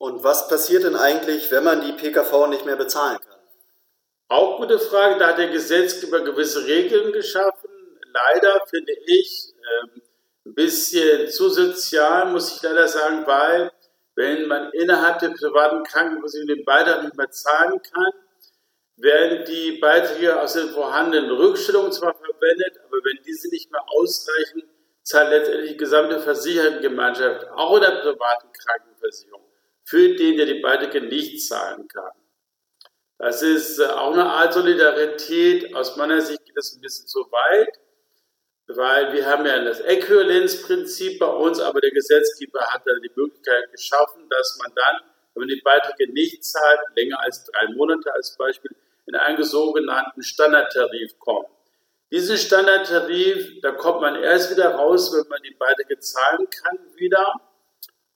[0.00, 3.38] Und was passiert denn eigentlich, wenn man die PKV nicht mehr bezahlen kann?
[4.28, 7.68] Auch gute Frage, da hat der Gesetzgeber gewisse Regeln geschaffen.
[8.10, 10.02] Leider finde ich ähm,
[10.46, 13.70] ein bisschen zu sozial, muss ich leider sagen, weil
[14.14, 18.12] wenn man innerhalb der privaten Krankenversicherung den Beitrag nicht mehr zahlen kann,
[18.96, 24.62] werden die Beiträge aus den vorhandenen Rückstellungen zwar verwendet, aber wenn diese nicht mehr ausreichen,
[25.02, 29.49] zahlt letztendlich die gesamte Versichertengemeinschaft, auch in der privaten Krankenversicherung,
[29.90, 32.12] für den, der die Beiträge nicht zahlen kann.
[33.18, 35.74] Das ist äh, auch eine Art Solidarität.
[35.74, 37.80] Aus meiner Sicht geht das ein bisschen zu weit,
[38.68, 43.72] weil wir haben ja das Äquivalenzprinzip bei uns, aber der Gesetzgeber hat da die Möglichkeit
[43.72, 44.96] geschaffen, dass man dann,
[45.34, 48.70] wenn man die Beiträge nicht zahlt, länger als drei Monate als Beispiel,
[49.06, 51.48] in einen sogenannten Standardtarif kommt.
[52.12, 57.49] Diesen Standardtarif, da kommt man erst wieder raus, wenn man die Beiträge zahlen kann wieder.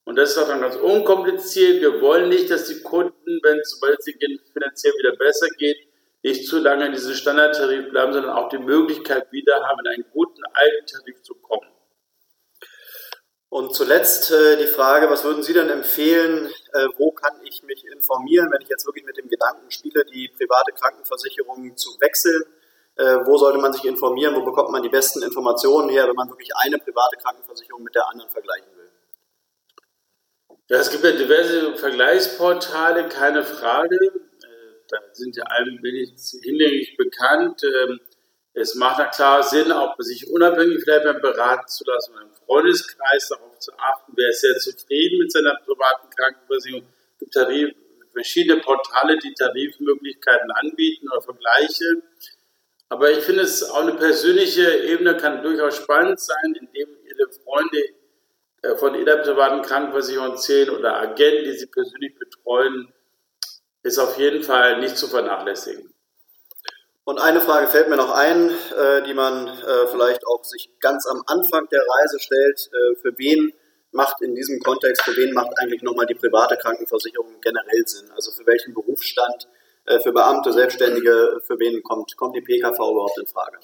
[0.05, 1.81] Und das ist auch dann ganz unkompliziert.
[1.81, 5.79] Wir wollen nicht, dass die Kunden, wenn sobald es ihnen finanziell wieder besser geht,
[6.23, 10.05] nicht zu lange in diesem Standardtarif bleiben, sondern auch die Möglichkeit wieder haben, in einen
[10.12, 11.69] guten alten Tarif zu kommen.
[13.51, 17.85] Und zuletzt äh, die Frage, was würden Sie denn empfehlen, äh, wo kann ich mich
[17.87, 22.43] informieren, wenn ich jetzt wirklich mit dem Gedanken spiele, die private Krankenversicherung zu wechseln?
[22.97, 24.35] Äh, wo sollte man sich informieren?
[24.35, 28.09] Wo bekommt man die besten Informationen her, wenn man wirklich eine private Krankenversicherung mit der
[28.09, 28.84] anderen vergleichen will?
[30.68, 33.96] Ja, es gibt ja diverse Vergleichsportale, keine Frage.
[33.96, 37.62] Äh, da sind ja allmählich hinlänglich bekannt.
[37.64, 38.00] Ähm,
[38.55, 43.29] es macht ja klar Sinn, auch sich unabhängig vielleicht beim beraten zu lassen, im Freundeskreis
[43.29, 46.87] darauf zu achten, wer ist sehr zufrieden mit seiner privaten Krankenversicherung.
[47.12, 47.74] Es gibt Tarif,
[48.12, 52.03] verschiedene Portale, die Tarifmöglichkeiten anbieten oder Vergleiche.
[52.88, 57.83] Aber ich finde es auch eine persönliche Ebene kann durchaus spannend sein, indem Ihre Freunde
[58.77, 62.92] von jeder privaten Krankenversicherung zählen oder Agenten, die sie persönlich betreuen,
[63.83, 65.94] ist auf jeden Fall nicht zu vernachlässigen.
[67.05, 71.07] Und eine Frage fällt mir noch ein, äh, die man äh, vielleicht auch sich ganz
[71.07, 72.70] am Anfang der Reise stellt.
[72.72, 73.53] Äh, für wen
[73.92, 78.11] macht in diesem Kontext, für wen macht eigentlich nochmal die private Krankenversicherung generell Sinn?
[78.12, 79.48] Also für welchen Berufsstand,
[79.85, 83.59] äh, für Beamte, Selbstständige, für wen kommt, kommt die PKV überhaupt in Frage?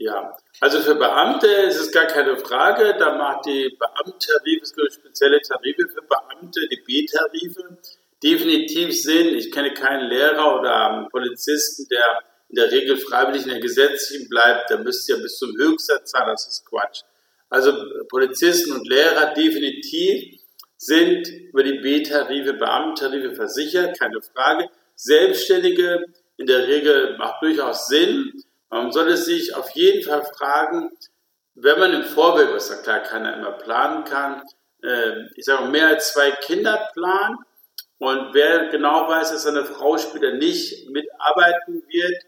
[0.00, 2.94] Ja, also für Beamte ist es gar keine Frage.
[2.98, 7.78] Da macht die Beamtentarife, es gibt spezielle Tarife für Beamte, die B-Tarife,
[8.22, 9.34] definitiv Sinn.
[9.34, 14.70] Ich kenne keinen Lehrer oder Polizisten, der in der Regel freiwillig in der gesetzlichen bleibt,
[14.70, 17.02] der müsste ja bis zum Höchstsatz zahlen, das ist Quatsch.
[17.50, 17.72] Also
[18.08, 20.40] Polizisten und Lehrer definitiv
[20.76, 24.68] sind über die B-Tarife, Beamtentarife versichert, keine Frage.
[24.94, 26.04] Selbstständige
[26.36, 28.32] in der Regel macht durchaus Sinn.
[28.70, 30.90] Man sollte sich auf jeden Fall fragen,
[31.54, 34.42] wenn man im Vorbild, was ja klar keiner immer planen kann,
[34.82, 37.38] äh, ich sage mal, mehr als zwei Kinder plant
[37.98, 42.22] und wer genau weiß, dass seine Frau später nicht mitarbeiten wird,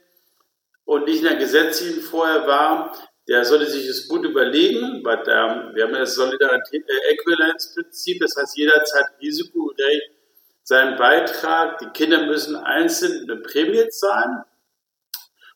[0.91, 2.93] und nicht in der gesetzlichen vorher war,
[3.29, 8.35] der sollte sich das gut überlegen, weil der, wir haben ja das Solidarität-Äquivalenzprinzip, äh, das
[8.37, 10.11] heißt jederzeit risikogerecht
[10.65, 14.43] seinen Beitrag, die Kinder müssen einzeln eine Prämie zahlen,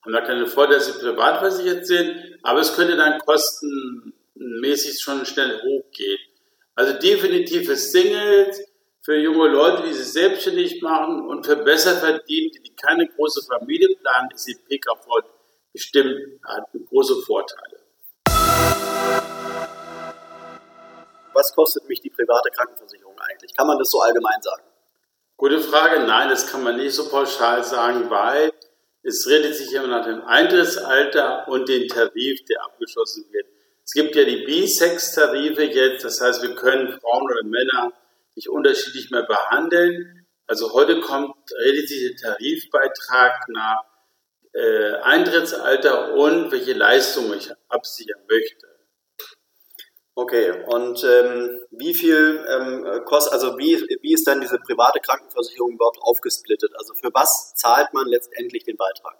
[0.05, 5.25] haben da keine Vorteile, dass sie privat versichert sind, aber es könnte dann kostenmäßig schon
[5.25, 6.19] schnell hochgehen.
[6.75, 8.61] Also definitiv für Singles,
[9.01, 13.88] für junge Leute, die sich selbstständig machen und für besser verdienende, die keine große Familie
[13.97, 15.07] planen, ist die PKV
[15.73, 17.81] bestimmt hat große Vorteile.
[21.33, 23.55] Was kostet mich die private Krankenversicherung eigentlich?
[23.57, 24.62] Kann man das so allgemein sagen?
[25.37, 26.01] Gute Frage.
[26.07, 28.53] Nein, das kann man nicht so pauschal sagen, weil
[29.05, 33.47] es redet sich immer nach dem Eintrittsalter und den Tarif, der abgeschlossen wird.
[33.85, 37.93] Es gibt ja die B-Sex-Tarife jetzt, das heißt, wir können Frauen oder Männer
[38.35, 40.27] nicht unterschiedlich mehr behandeln.
[40.47, 43.85] Also heute kommt, redet sich der Tarifbeitrag nach
[44.55, 48.74] äh, Eintrittsalter und welche Leistung ich absichern möchte.
[50.16, 55.72] Okay, und ähm, wie viel ähm, kostet, also wie, wie ist dann diese private Krankenversicherung
[55.72, 56.72] überhaupt aufgesplittet?
[56.79, 59.16] Also für was zahlt man letztendlich den Beitrag?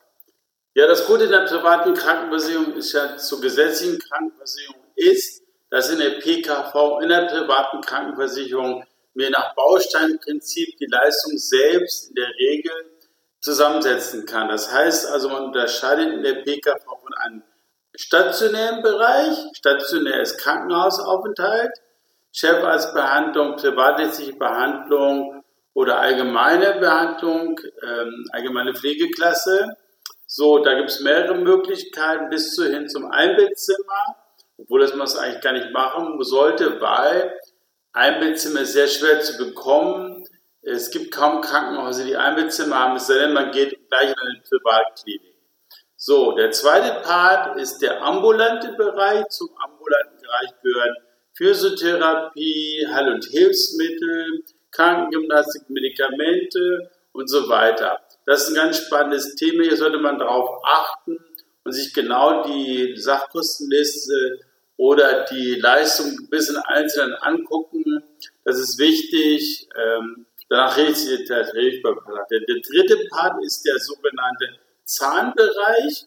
[0.75, 5.99] Ja, das Gute in der privaten Krankenversicherung ist ja zur gesetzlichen Krankenversicherung ist, dass in
[5.99, 12.73] der PKV, in der privaten Krankenversicherung mir nach Bausteinprinzip die Leistung selbst in der Regel
[13.41, 14.49] zusammensetzen kann.
[14.49, 17.43] Das heißt also, man unterscheidet in der PKV von einem
[17.97, 21.73] stationären Bereich, stationär ist Krankenhausaufenthalt,
[22.33, 29.77] Chefarztbehandlung, privatrechtliche Behandlung oder allgemeine Behandlung, ähm, allgemeine Pflegeklasse.
[30.27, 34.17] So, da gibt es mehrere Möglichkeiten bis zu hin zum Einbettzimmer,
[34.59, 37.39] obwohl das man es eigentlich gar nicht machen sollte, weil
[37.93, 40.27] Einbettzimmer ist sehr schwer zu bekommen.
[40.63, 44.43] Es gibt kaum Krankenhäuser, die Einbettzimmer haben, es sei denn, man geht gleich in eine
[44.49, 45.34] Privatklinik.
[46.07, 49.27] So, der zweite Part ist der ambulante Bereich.
[49.31, 50.95] Zum ambulanten Bereich gehören
[51.33, 58.03] Physiotherapie, Heil- und Hilfsmittel, Krankengymnastik, Medikamente und so weiter.
[58.27, 59.63] Das ist ein ganz spannendes Thema.
[59.63, 61.17] Hier sollte man darauf achten
[61.65, 64.41] und sich genau die Sachkostenliste
[64.77, 68.05] oder die Leistung ein bisschen einzeln angucken.
[68.45, 69.71] Das ist wichtig.
[69.75, 72.29] Ähm, Danach redet der Tarifvertrag.
[72.29, 76.07] Der, der dritte Part ist der sogenannte Zahnbereich.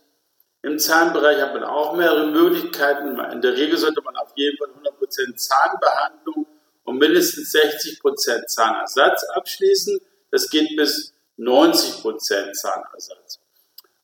[0.64, 3.20] Im Zahnbereich hat man auch mehrere Möglichkeiten.
[3.20, 6.48] In der Regel sollte man auf jeden Fall 100% Zahnbehandlung
[6.84, 10.00] und mindestens 60% Zahnersatz abschließen.
[10.32, 13.40] Das geht bis 90% Zahnersatz.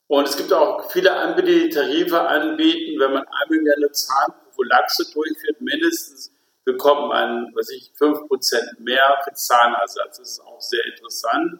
[0.07, 3.91] Und es gibt auch viele Anbieter, die Tarife anbieten, wenn man einmal im Jahr eine
[3.91, 6.31] Zahnprophylaxe durchführt, mindestens
[6.65, 10.17] bekommt man, was ich, 5% mehr für Zahnersatz.
[10.17, 11.59] Das ist auch sehr interessant.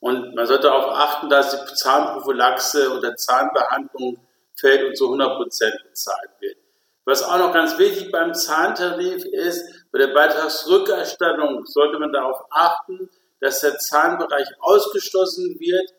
[0.00, 4.18] Und man sollte darauf achten, dass die Zahnprophylaxe oder Zahnbehandlung
[4.56, 6.56] fällt und zu 100% bezahlt wird.
[7.04, 13.08] Was auch noch ganz wichtig beim Zahntarif ist, bei der Beitragsrückerstattung sollte man darauf achten,
[13.40, 15.90] dass der Zahnbereich ausgeschlossen wird,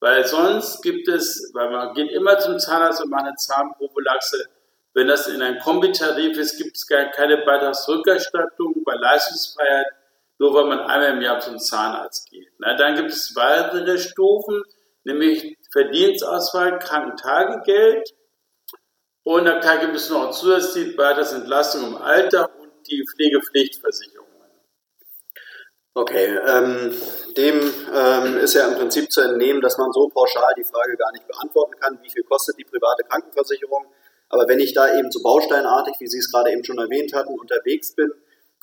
[0.00, 4.48] weil sonst gibt es, weil man geht immer zum Zahnarzt und macht eine Zahnprophylaxe,
[4.96, 9.88] wenn das in einem Kombitarif ist, gibt es keine Beitragsrückerstattung bei Leistungsfreiheit,
[10.38, 12.48] nur weil man einmal im Jahr zum Zahnarzt geht.
[12.58, 14.62] Na, dann gibt es weitere Stufen,
[15.04, 18.10] nämlich Verdienstausfall, Krankentagegeld
[19.22, 24.26] und da gibt es noch zusätzlich Beitragsentlastung im Alter und die Pflegepflichtversicherung.
[25.98, 26.92] Okay, ähm,
[27.38, 31.10] dem ähm, ist ja im Prinzip zu entnehmen, dass man so pauschal die Frage gar
[31.12, 33.86] nicht beantworten kann, wie viel kostet die private Krankenversicherung.
[34.28, 37.32] Aber wenn ich da eben so bausteinartig, wie Sie es gerade eben schon erwähnt hatten,
[37.38, 38.12] unterwegs bin,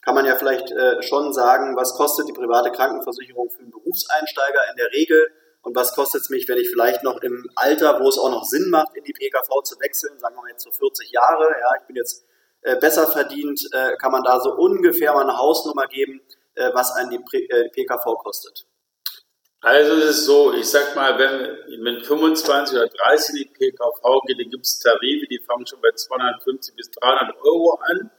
[0.04, 4.60] kann man ja vielleicht äh, schon sagen, was kostet die private Krankenversicherung für einen Berufseinsteiger
[4.72, 8.10] in der Regel und was kostet es mich, wenn ich vielleicht noch im Alter, wo
[8.10, 10.72] es auch noch Sinn macht, in die PKV zu wechseln, sagen wir mal jetzt so
[10.72, 12.26] 40 Jahre, ja, ich bin jetzt
[12.62, 16.22] äh, besser verdient, äh, kann man da so ungefähr mal eine Hausnummer geben,
[16.56, 18.66] äh, was einen die, äh, die PKV kostet?
[19.62, 24.22] Also es ist so, ich sag mal, wenn mit 25 oder 30 in die PKV
[24.28, 28.12] geht, dann gibt es Tarife, die fangen schon bei 250 bis 300 Euro an.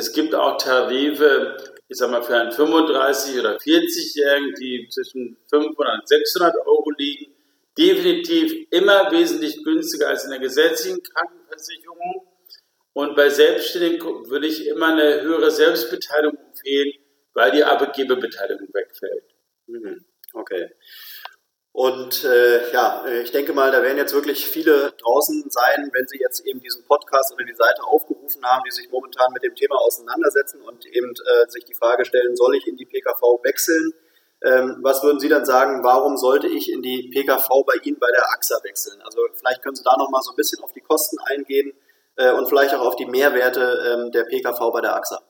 [0.00, 1.58] Es gibt auch Tarife,
[1.88, 7.34] ich sag mal, für einen 35- oder 40-Jährigen, die zwischen 500 und 600 Euro liegen.
[7.76, 12.26] Definitiv immer wesentlich günstiger als in der gesetzlichen Krankenversicherung.
[12.94, 16.92] Und bei Selbstständigen würde ich immer eine höhere Selbstbeteiligung empfehlen,
[17.34, 19.24] weil die Arbeitgeberbeteiligung wegfällt.
[19.66, 20.06] Mhm.
[20.32, 20.70] Okay.
[21.72, 26.18] Und äh, ja, ich denke mal, da werden jetzt wirklich viele draußen sein, wenn sie
[26.18, 29.76] jetzt eben diesen Podcast oder die Seite aufgerufen haben, die sich momentan mit dem Thema
[29.76, 33.92] auseinandersetzen und eben äh, sich die Frage stellen, soll ich in die PKV wechseln?
[34.42, 38.10] Ähm, was würden Sie dann sagen, warum sollte ich in die PKV bei Ihnen bei
[38.10, 39.00] der AXA wechseln?
[39.02, 41.72] Also vielleicht können Sie da nochmal so ein bisschen auf die Kosten eingehen
[42.16, 45.22] äh, und vielleicht auch auf die Mehrwerte ähm, der PKV bei der AXA.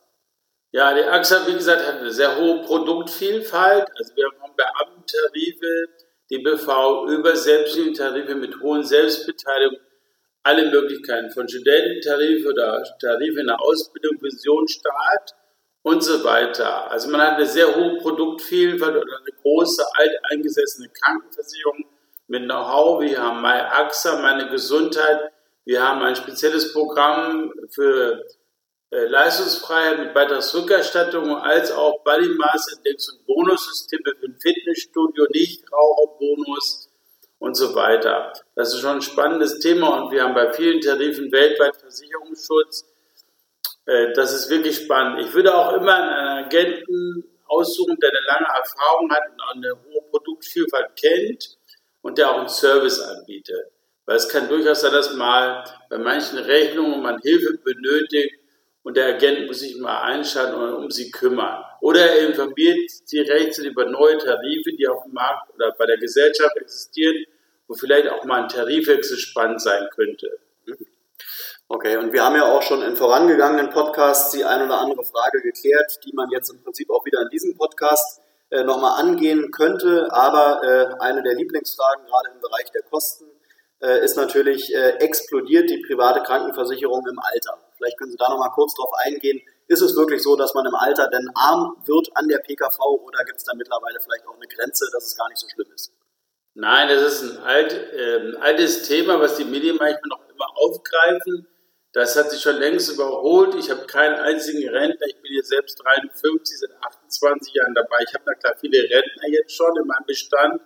[0.72, 3.88] Ja, die AXA, wie gesagt, hat eine sehr hohe Produktvielfalt.
[3.98, 5.88] Also wir haben Beamtentarife,
[6.30, 9.78] die BV über selbstständige Tarife mit hohen Selbstbeteiligung,
[10.42, 15.34] alle Möglichkeiten von Studententarife oder Tarife in der Ausbildung, Vision, Staat
[15.82, 16.90] und so weiter.
[16.90, 21.84] Also man hat eine sehr hohe Produktvielfalt oder eine große alteingesessene Krankenversicherung
[22.28, 23.00] mit Know-how.
[23.02, 25.32] Wir haben MyAXA, meine Gesundheit.
[25.64, 28.24] Wir haben ein spezielles Programm für
[28.90, 36.90] Leistungsfreiheit mit Beitragsrückerstattung als auch Body Mass Index und Bonussysteme für ein Fitnessstudio, Nichtraucherbonus
[37.38, 38.32] und so weiter.
[38.56, 42.84] Das ist schon ein spannendes Thema und wir haben bei vielen Tarifen weltweit Versicherungsschutz.
[43.86, 45.20] Äh, das ist wirklich spannend.
[45.20, 50.02] Ich würde auch immer einen Agenten aussuchen, der eine lange Erfahrung hat und eine hohe
[50.10, 51.58] Produktvielfalt kennt
[52.02, 53.70] und der auch einen Service anbietet.
[54.04, 58.39] Weil es kann durchaus sein, dass mal bei manchen Rechnungen man Hilfe benötigt,
[58.82, 61.64] und der Agent muss sich mal einschalten und um sie kümmern.
[61.80, 65.98] Oder er informiert die Rechte über neue Tarife, die auf dem Markt oder bei der
[65.98, 67.24] Gesellschaft existieren,
[67.68, 70.38] wo vielleicht auch mal ein Tarifwechsel spannend sein könnte.
[71.72, 75.40] Okay, und wir haben ja auch schon in vorangegangenen Podcasts die ein oder andere Frage
[75.40, 80.08] geklärt, die man jetzt im Prinzip auch wieder in diesem Podcast äh, nochmal angehen könnte.
[80.10, 83.26] Aber äh, eine der Lieblingsfragen, gerade im Bereich der Kosten,
[83.80, 87.56] äh, ist natürlich, äh, explodiert die private Krankenversicherung im Alter.
[87.80, 89.40] Vielleicht können Sie da noch mal kurz drauf eingehen.
[89.68, 93.24] Ist es wirklich so, dass man im Alter denn arm wird an der PKV oder
[93.24, 95.90] gibt es da mittlerweile vielleicht auch eine Grenze, dass es gar nicht so schlimm ist?
[96.52, 101.46] Nein, das ist ein alt, äh, altes Thema, was die Medien manchmal noch immer aufgreifen.
[101.92, 103.54] Das hat sich schon längst überholt.
[103.54, 105.06] Ich habe keinen einzigen Rentner.
[105.06, 107.96] Ich bin jetzt selbst 53, seit 28 Jahren dabei.
[108.06, 110.60] Ich habe da klar viele Rentner jetzt schon in meinem Bestand.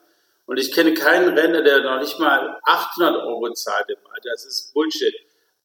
[0.47, 4.31] Und ich kenne keinen Rentner, der noch nicht mal 800 Euro zahlt im Alter.
[4.33, 5.15] Das ist Bullshit.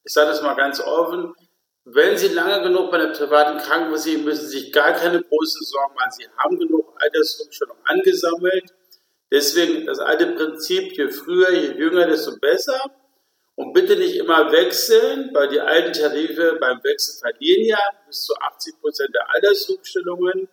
[0.09, 1.35] Ich sage das mal ganz offen.
[1.85, 5.93] Wenn Sie lange genug bei der privaten Krankenversicherung müssen Sie sich gar keine großen Sorgen
[5.93, 6.11] machen.
[6.17, 8.73] Sie haben genug Altersrückstellung angesammelt.
[9.31, 12.81] Deswegen das alte Prinzip, je früher, je jünger, desto besser.
[13.53, 18.33] Und bitte nicht immer wechseln, weil die alten Tarife beim Wechsel verlieren ja bis zu
[18.33, 20.49] 80 Prozent der Altersrückstellungen.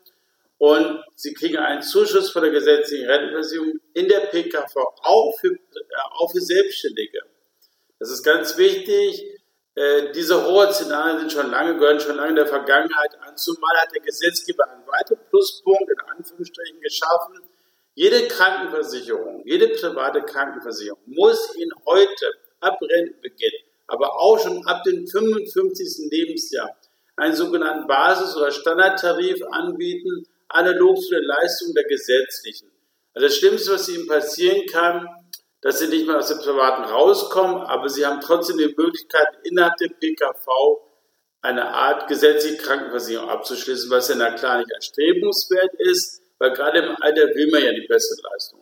[0.59, 5.59] Und Sie kriegen einen Zuschuss von der gesetzlichen Rentenversicherung in der PKV, auch für, äh,
[6.11, 7.21] auch für Selbstständige.
[7.99, 9.25] Das ist ganz wichtig.
[9.77, 13.37] Äh, diese Horrorszenarien sind schon lange, gehören schon lange in der Vergangenheit an.
[13.37, 17.35] Zumal hat der Gesetzgeber einen weiteren Pluspunkt in Anführungsstrichen geschaffen.
[17.95, 23.53] Jede Krankenversicherung, jede private Krankenversicherung muss Ihnen heute ab Rentenbeginn,
[23.87, 26.11] aber auch schon ab dem 55.
[26.11, 26.75] Lebensjahr
[27.17, 32.71] einen sogenannten Basis- oder Standardtarif anbieten, analog zu den Leistungen der gesetzlichen.
[33.15, 35.07] Also das Schlimmste, was Ihnen passieren kann,
[35.63, 39.77] dass Sie nicht mehr aus dem Privaten rauskommen, aber Sie haben trotzdem die Möglichkeit, innerhalb
[39.77, 40.47] der PKV
[41.43, 46.97] eine Art gesetzliche Krankenversicherung abzuschließen, was ja na klar nicht erstrebenswert ist, weil gerade im
[47.01, 48.61] Alter will man ja die beste Leistung.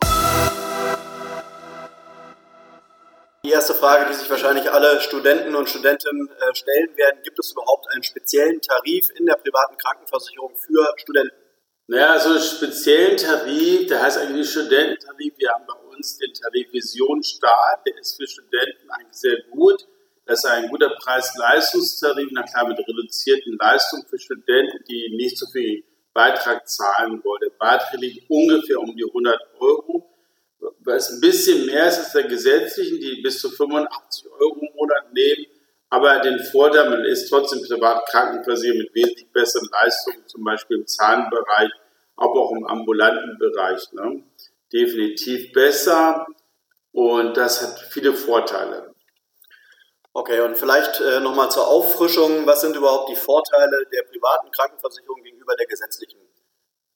[3.44, 7.52] Die erste Frage, die sich wahrscheinlich alle Studenten und Studentinnen äh, stellen werden, gibt es
[7.52, 11.43] überhaupt einen speziellen Tarif in der privaten Krankenversicherung für Studenten?
[11.86, 15.34] Naja, so einen speziellen Tarif, der heißt eigentlich Studententarif.
[15.36, 19.86] Wir haben bei uns den Tarif Vision Staat, der ist für Studenten eigentlich sehr gut.
[20.24, 25.46] Das ist ein guter Preis-Leistungstarif, na klar mit reduzierten Leistungen für Studenten, die nicht so
[25.52, 27.40] viel Beitrag zahlen wollen.
[27.42, 30.08] Der Beitrag liegt ungefähr um die 100 Euro,
[30.78, 35.12] was ein bisschen mehr ist als der gesetzlichen, die bis zu 85 Euro im Monat
[35.12, 35.46] nehmen.
[35.94, 40.86] Aber den Vorteil, man ist trotzdem privat krankenversichert mit wesentlich besseren Leistungen, zum Beispiel im
[40.88, 41.70] Zahnbereich,
[42.16, 43.92] aber auch im ambulanten Bereich.
[43.92, 44.24] Ne?
[44.72, 46.26] Definitiv besser
[46.90, 48.92] und das hat viele Vorteile.
[50.12, 52.44] Okay, und vielleicht äh, nochmal zur Auffrischung.
[52.44, 56.18] Was sind überhaupt die Vorteile der privaten Krankenversicherung gegenüber der gesetzlichen?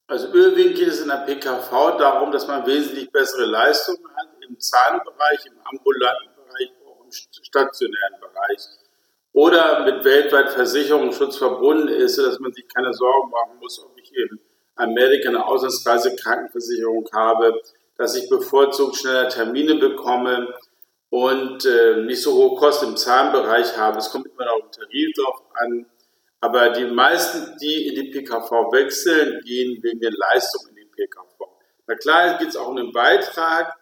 [0.09, 4.59] Also überwiegend geht es in der PKV darum, dass man wesentlich bessere Leistungen hat im
[4.59, 8.88] Zahnbereich, im ambulanten Bereich, auch im stationären Bereich
[9.33, 14.09] oder mit weltweit Versicherungsschutz verbunden ist, sodass man sich keine Sorgen machen muss, ob ich
[14.79, 17.61] Amerika eine Auslandsreise Krankenversicherung habe,
[17.97, 20.55] dass ich bevorzugt schneller Termine bekomme
[21.11, 23.99] und äh, nicht so hohe Kosten im Zahnbereich habe.
[23.99, 25.87] Es kommt immer noch den Tarif drauf an.
[26.41, 31.49] Aber die meisten, die in die PKV wechseln, gehen wegen der Leistung in die PKV.
[31.89, 33.75] Na klar, geht es auch um den Beitrag.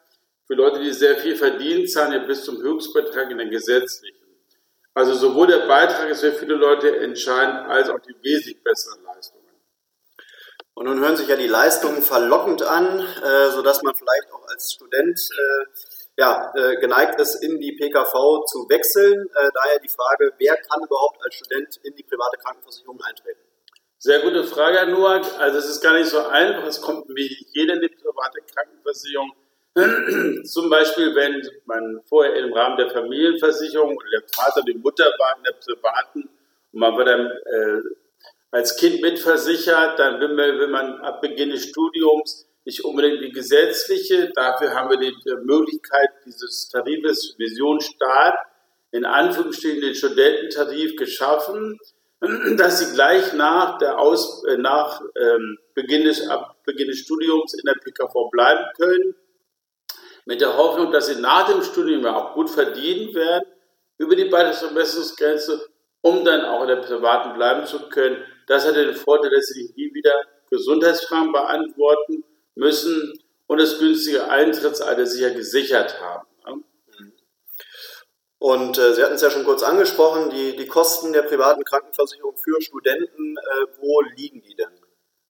[0.47, 4.16] Für Leute, die sehr viel verdienen, zahlen ja bis zum Höchstbetrag in der gesetzlichen.
[4.97, 9.45] Also sowohl der Beitrag ist für viele Leute entscheidend, als auch die wesentlich besseren Leistungen.
[10.73, 14.73] Und nun hören sich ja die Leistungen verlockend an, äh, sodass man vielleicht auch als
[14.73, 15.65] Student äh,
[16.17, 19.29] ja, äh, geneigt ist, in die PKV zu wechseln.
[19.35, 23.41] Äh, daher die Frage, wer kann überhaupt als Student in die private Krankenversicherung eintreten?
[23.99, 25.27] Sehr gute Frage, Herr Noack.
[25.39, 26.65] Also es ist gar nicht so einfach.
[26.67, 29.31] Es kommt wie jeder in die private Krankenversicherung
[30.45, 35.43] Zum Beispiel, wenn man vorher im Rahmen der Familienversicherung der Vater, die Mutter war in
[35.45, 36.31] der privaten
[36.73, 37.83] und man war dann äh,
[38.53, 43.33] als Kind mitversichert, dann will man, will man ab Beginn des Studiums nicht unbedingt die
[43.33, 44.33] gesetzliche.
[44.35, 48.35] Dafür haben wir die, die Möglichkeit dieses Tarifes Vision Staat
[48.93, 51.79] in Anführungsstrichen den Studententarif geschaffen,
[52.57, 57.53] dass sie gleich nach der Aus, äh, nach ähm, Beginn des, ab Beginn des Studiums
[57.53, 59.15] in der PKV bleiben können
[60.27, 63.49] mit der Hoffnung, dass sie nach dem Studium ja auch gut verdienen werden
[63.97, 65.67] über die Beitragsvermessungsgrenze,
[66.03, 68.23] um dann auch in der privaten bleiben zu können.
[68.47, 70.13] Das hat den Vorteil, dass sie nie wieder
[70.51, 72.25] Gesundheitsfragen beantworten
[72.55, 73.15] müssen
[73.47, 76.27] und das günstige Eintrittsalter sicher gesichert haben.
[78.39, 82.37] Und äh, Sie hatten es ja schon kurz angesprochen, die, die Kosten der privaten Krankenversicherung
[82.37, 84.69] für Studenten, äh, wo liegen die denn?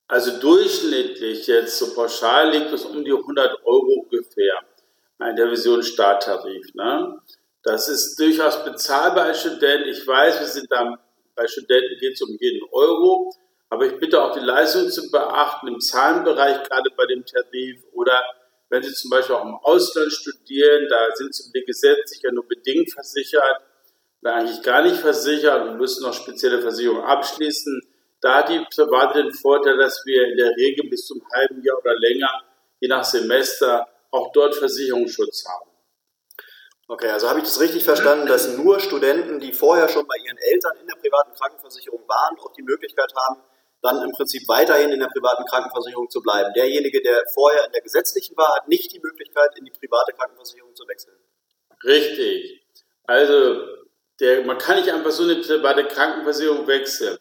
[0.08, 4.60] Also durchschnittlich jetzt so pauschal liegt es um die 100 Euro ungefähr
[5.18, 6.74] der Vision Starttarif.
[6.74, 7.18] Ne?
[7.62, 9.86] Das ist durchaus bezahlbar als Student.
[9.86, 10.98] Ich weiß, wir sind da,
[11.34, 13.34] bei Studenten geht es um jeden Euro,
[13.68, 18.22] aber ich bitte auch die Leistung zu beachten im Zahlenbereich, gerade bei dem Tarif oder
[18.68, 22.46] wenn Sie zum Beispiel auch im Ausland studieren, da sind Sie mit gesetzlich ja nur
[22.46, 23.60] bedingt versichert
[24.22, 27.80] oder eigentlich gar nicht versichert und müssen noch spezielle Versicherungen abschließen.
[28.20, 31.78] Da hat die Private den Vorteil, dass wir in der Regel bis zum halben Jahr
[31.78, 32.30] oder länger,
[32.80, 35.70] je nach Semester, auch dort Versicherungsschutz haben.
[36.88, 40.38] Okay, also habe ich das richtig verstanden, dass nur Studenten, die vorher schon bei ihren
[40.38, 43.42] Eltern in der privaten Krankenversicherung waren, auch die Möglichkeit haben,
[43.82, 46.52] dann im Prinzip weiterhin in der privaten Krankenversicherung zu bleiben.
[46.54, 50.74] Derjenige, der vorher in der gesetzlichen war, hat nicht die Möglichkeit, in die private Krankenversicherung
[50.74, 51.16] zu wechseln.
[51.84, 52.64] Richtig.
[53.04, 53.66] Also
[54.20, 57.18] der, man kann nicht einfach so eine private Krankenversicherung wechseln.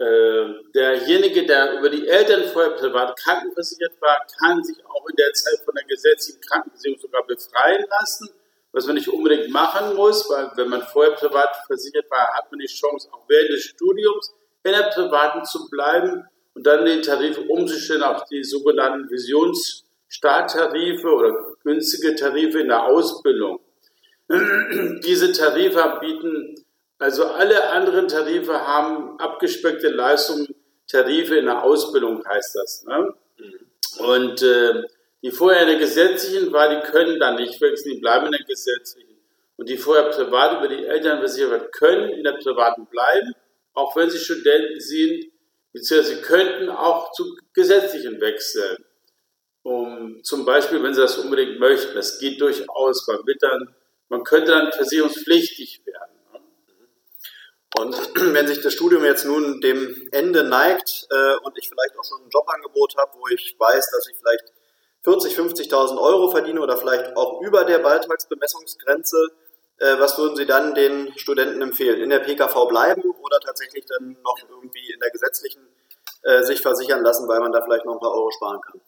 [0.00, 5.30] Äh, derjenige, der über die Eltern vorher privat krankenversichert war, kann sich auch in der
[5.34, 8.30] Zeit von der gesetzlichen Krankenversicherung sogar befreien lassen,
[8.72, 12.60] was man nicht unbedingt machen muss, weil wenn man vorher privat versichert war, hat man
[12.60, 14.32] die Chance, auch während des Studiums
[14.62, 16.24] in der privaten zu bleiben
[16.54, 23.60] und dann den Tarif umzustellen auf die sogenannten Visionsstarttarife oder günstige Tarife in der Ausbildung.
[24.30, 26.54] Diese Tarife bieten
[27.00, 30.54] also alle anderen Tarife haben abgespeckte Leistungen,
[30.86, 32.84] Tarife in der Ausbildung heißt das.
[32.84, 33.14] Ne?
[33.38, 34.04] Mhm.
[34.04, 34.82] Und äh,
[35.22, 38.44] die vorher in der gesetzlichen war, die können dann nicht wechseln, die bleiben in der
[38.44, 39.16] gesetzlichen.
[39.56, 43.34] Und die vorher privat über die Eltern versichert können in der privaten bleiben,
[43.72, 45.32] auch wenn sie Studenten sind,
[45.72, 48.84] beziehungsweise sie könnten auch zu gesetzlichen wechseln.
[49.62, 51.94] Um, zum Beispiel, wenn sie das unbedingt möchten.
[51.94, 53.74] Das geht durchaus, man, wird dann,
[54.08, 56.09] man könnte dann versicherungspflichtig werden.
[57.78, 57.94] Und
[58.34, 62.22] wenn sich das Studium jetzt nun dem Ende neigt äh, und ich vielleicht auch schon
[62.24, 64.52] ein Jobangebot habe, wo ich weiß, dass ich vielleicht
[65.02, 69.28] 40, 50.000 Euro verdiene oder vielleicht auch über der Beitragsbemessungsgrenze,
[69.78, 72.00] äh, was würden Sie dann den Studenten empfehlen?
[72.02, 75.66] In der PKV bleiben oder tatsächlich dann noch irgendwie in der gesetzlichen
[76.22, 78.80] äh, sich versichern lassen, weil man da vielleicht noch ein paar Euro sparen kann?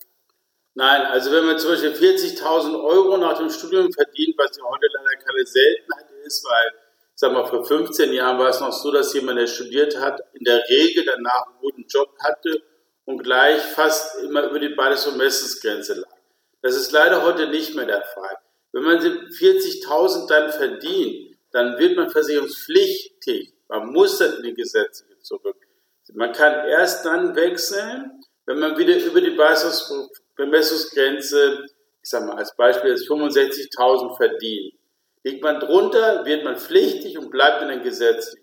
[0.75, 4.87] Nein, also wenn man zum Beispiel 40.000 Euro nach dem Studium verdient, was ja heute
[4.93, 6.82] leider keine Seltenheit ist, weil
[7.15, 10.45] sag mal, vor 15 Jahren war es noch so, dass jemand, der studiert hat, in
[10.45, 12.63] der Regel danach einen guten Job hatte
[13.05, 16.17] und gleich fast immer über die Beides- und Messensgrenze lag.
[16.63, 18.37] Das ist leider heute nicht mehr der Fall.
[18.73, 23.53] Wenn man 40.000 dann verdient, dann wird man versicherungspflichtig.
[23.69, 25.57] Man muss dann in die Gesetzliche zurück.
[26.15, 29.37] Man kann erst dann wechseln, wenn man wieder über die
[30.37, 31.67] Bemessungsgrenze,
[32.03, 34.75] ich sage mal als Beispiel, 65.000 verdient.
[35.25, 38.43] Liegt man drunter, wird man pflichtig und bleibt in den gesetzlichen.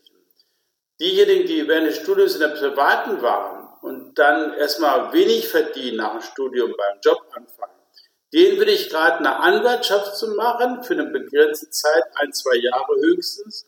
[1.00, 6.12] Diejenigen, die während des Studiums in der privaten waren und dann erstmal wenig verdienen nach
[6.12, 7.80] dem Studium beim Job anfangen,
[8.34, 12.96] denen würde ich gerade eine Anwaltschaft zu machen für eine begrenzte Zeit, ein, zwei Jahre
[13.00, 13.66] höchstens,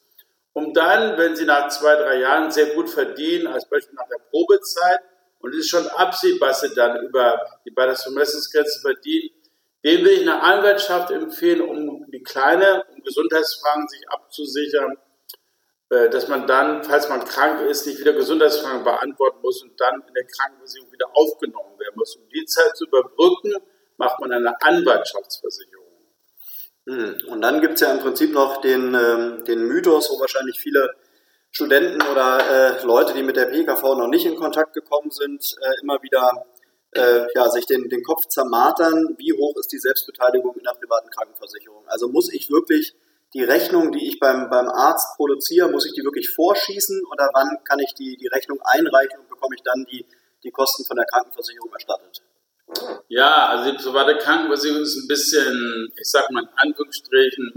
[0.53, 4.20] um dann, wenn sie nach zwei, drei Jahren sehr gut verdienen, als Beispiel nach der
[4.30, 4.99] Probezeit,
[5.39, 9.32] und es ist schon absehbar, was sie dann über die Beitragsvermessungsgrenze verdienen,
[9.84, 14.98] denen will ich eine Anwaltschaft empfehlen, um die kleine, um Gesundheitsfragen sich abzusichern,
[15.90, 20.04] äh, dass man dann, falls man krank ist, nicht wieder Gesundheitsfragen beantworten muss und dann
[20.08, 22.16] in der Krankenversicherung wieder aufgenommen werden muss.
[22.16, 23.54] Um die Zeit zu überbrücken,
[23.98, 25.86] macht man eine Anwaltschaftsversicherung.
[26.88, 27.18] Hm.
[27.28, 30.94] Und dann gibt es ja im Prinzip noch den, ähm, den Mythos, wo wahrscheinlich viele
[31.52, 35.82] Studenten oder äh, Leute, die mit der PKV noch nicht in Kontakt gekommen sind, äh,
[35.82, 36.46] immer wieder
[36.94, 41.10] äh, ja, sich den, den Kopf zermartern, wie hoch ist die Selbstbeteiligung in der privaten
[41.10, 41.88] Krankenversicherung.
[41.88, 42.96] Also muss ich wirklich
[43.34, 47.64] die Rechnung, die ich beim, beim Arzt produziere, muss ich die wirklich vorschießen oder wann
[47.64, 50.06] kann ich die, die Rechnung einreichen und bekomme ich dann die,
[50.44, 52.22] die Kosten von der Krankenversicherung erstattet?
[53.08, 57.54] Ja, also die private Krankenversicherung ist ein bisschen, ich sag mal in Anführungsstrichen,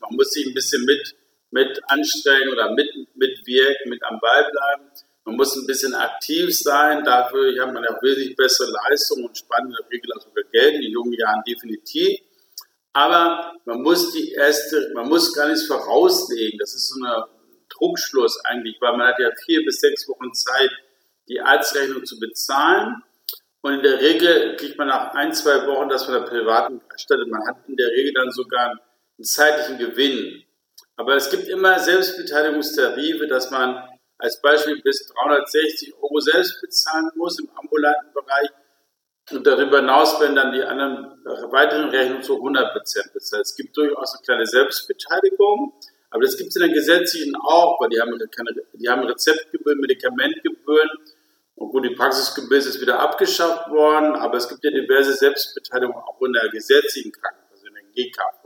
[0.00, 1.14] man muss sich ein bisschen mit,
[1.50, 4.89] mit anstrengen oder mit, mitwirken, mit am Ball bleiben.
[5.30, 9.60] Man muss ein bisschen aktiv sein, dafür hat man ja wesentlich bessere Leistungen und spart
[9.60, 12.18] in der Regel auch sogar Geld, in jungen Jahren definitiv.
[12.92, 16.58] Aber man muss die erste, man muss gar nichts vorauslegen.
[16.58, 17.22] Das ist so ein
[17.68, 20.72] Druckschluss eigentlich, weil man hat ja vier bis sechs Wochen Zeit,
[21.28, 22.96] die Arztrechnung zu bezahlen.
[23.60, 27.28] Und in der Regel kriegt man nach ein, zwei Wochen das von der privaten erstattet.
[27.28, 30.42] Man hat in der Regel dann sogar einen zeitlichen Gewinn.
[30.96, 33.80] Aber es gibt immer Selbstbeteiligungstarife, dass man
[34.20, 38.50] als Beispiel bis 360 Euro selbst bezahlen muss im ambulanten Bereich
[39.32, 43.42] und darüber hinaus werden dann die anderen weiteren Rechnungen zu 100 Prozent bezahlt.
[43.42, 45.72] Es gibt durchaus eine kleine Selbstbeteiligung,
[46.10, 49.78] aber das gibt es in den gesetzlichen auch, weil die haben, keine, die haben Rezeptgebühren,
[49.78, 50.90] Medikamentgebühren
[51.54, 56.20] und gut, die Praxisgebühr ist wieder abgeschafft worden, aber es gibt ja diverse Selbstbeteiligungen auch
[56.22, 58.39] in der gesetzlichen Krankenversicherung, in der GKV.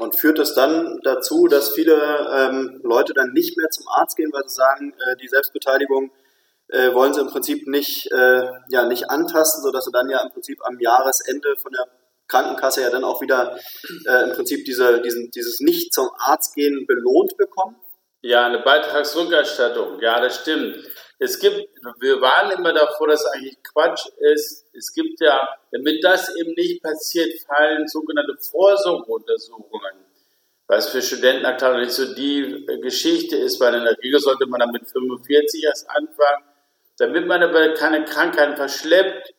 [0.00, 1.94] Und führt das dann dazu, dass viele
[2.34, 6.10] ähm, Leute dann nicht mehr zum Arzt gehen, weil sie sagen, äh, die Selbstbeteiligung
[6.68, 10.30] äh, wollen sie im Prinzip nicht, äh, ja, nicht antasten, sodass sie dann ja im
[10.30, 11.86] Prinzip am Jahresende von der
[12.28, 13.58] Krankenkasse ja dann auch wieder
[14.08, 17.76] äh, im Prinzip diese, diesen, dieses Nicht zum Arzt gehen belohnt bekommen?
[18.22, 20.78] Ja, eine Beitragsrückerstattung, ja, das stimmt.
[21.22, 21.68] Es gibt,
[22.00, 24.64] wir waren immer davor, dass eigentlich Quatsch ist.
[24.72, 30.06] Es gibt ja, damit das eben nicht passiert, fallen sogenannte Vorsorgeuntersuchungen.
[30.66, 34.60] Was für Studenten aktuell nicht so die Geschichte ist, weil in der Regel sollte man
[34.60, 36.46] dann mit 45 erst anfangen.
[36.96, 39.34] Damit man aber keine Krankheiten verschleppt,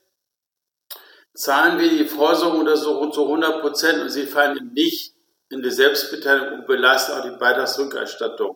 [1.33, 5.15] zahlen wir die Vorsorgeuntersuchung zu 100 Prozent und sie fallen eben nicht
[5.49, 8.55] in die Selbstbeteiligung und belasten auch die Beitragsrückerstattung.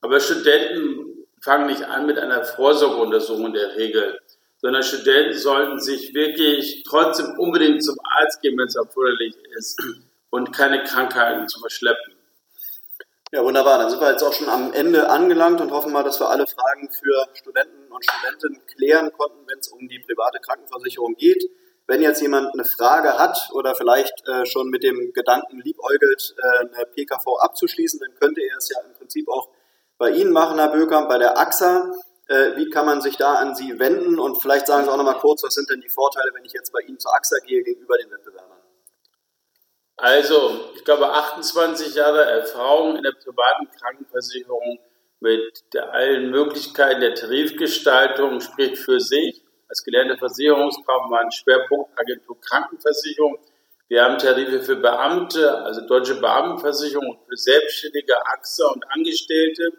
[0.00, 1.03] Aber Studenten
[1.44, 4.18] fangen nicht an mit einer Vorsorgeuntersuchung in der Regel,
[4.58, 9.78] sondern Studenten sollten sich wirklich trotzdem unbedingt zum Arzt gehen, wenn es erforderlich ist
[10.30, 12.14] und keine Krankheiten zu verschleppen.
[13.30, 13.78] Ja, wunderbar.
[13.78, 16.46] Dann sind wir jetzt auch schon am Ende angelangt und hoffen mal, dass wir alle
[16.46, 21.44] Fragen für Studenten und Studentinnen klären konnten, wenn es um die private Krankenversicherung geht.
[21.86, 26.58] Wenn jetzt jemand eine Frage hat oder vielleicht äh, schon mit dem Gedanken liebäugelt, äh,
[26.60, 29.50] eine PKV abzuschließen, dann könnte er es ja im Prinzip auch
[29.98, 31.92] bei Ihnen machen, Herr Böker, bei der AXA.
[32.26, 34.18] Äh, wie kann man sich da an Sie wenden?
[34.18, 36.52] Und vielleicht sagen Sie auch noch mal kurz, was sind denn die Vorteile, wenn ich
[36.52, 38.58] jetzt bei Ihnen zur AXA gehe gegenüber den Wettbewerbern?
[39.96, 44.78] Also, ich glaube, 28 Jahre Erfahrung in der privaten Krankenversicherung
[45.20, 49.42] mit allen Möglichkeiten der Tarifgestaltung spricht für sich.
[49.68, 53.38] Als gelernte Versicherungskaufmann Schwerpunkt Agentur Krankenversicherung.
[53.88, 59.72] Wir haben Tarife für Beamte, also Deutsche Beamtenversicherung, für Selbstständige, AXA und Angestellte.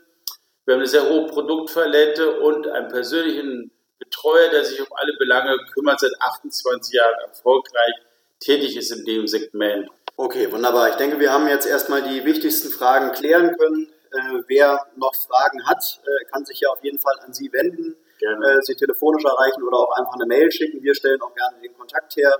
[0.65, 5.57] Wir haben eine sehr hohe Produktpalette und einen persönlichen Betreuer, der sich um alle Belange
[5.73, 7.93] kümmert, seit 28 Jahren erfolgreich
[8.39, 9.87] tätig ist in dem Segment.
[10.17, 10.89] Okay, wunderbar.
[10.89, 13.87] Ich denke, wir haben jetzt erstmal die wichtigsten Fragen klären können.
[14.11, 17.95] Äh, wer noch Fragen hat, äh, kann sich ja auf jeden Fall an Sie wenden,
[18.21, 20.81] äh, Sie telefonisch erreichen oder auch einfach eine Mail schicken.
[20.81, 22.33] Wir stellen auch gerne den Kontakt her.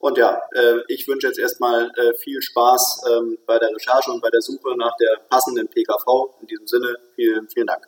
[0.00, 4.22] Und ja, äh, ich wünsche jetzt erstmal äh, viel Spaß ähm, bei der Recherche und
[4.22, 6.40] bei der Suche nach der passenden PKV.
[6.40, 7.86] In diesem Sinne, vielen, vielen Dank.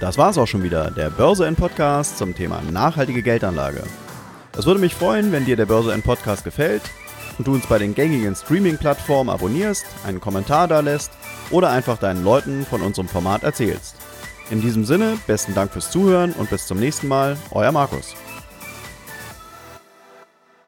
[0.00, 3.84] Das war's auch schon wieder, der Börse N Podcast zum Thema nachhaltige Geldanlage.
[4.58, 6.82] Es würde mich freuen, wenn dir der Börse N Podcast gefällt.
[7.38, 11.12] und du uns bei den gängigen Streaming-Plattformen abonnierst, einen Kommentar da lässt
[11.50, 13.94] oder einfach deinen Leuten von unserem Format erzählst.
[14.50, 18.14] In diesem Sinne, besten Dank fürs Zuhören und bis zum nächsten Mal, euer Markus.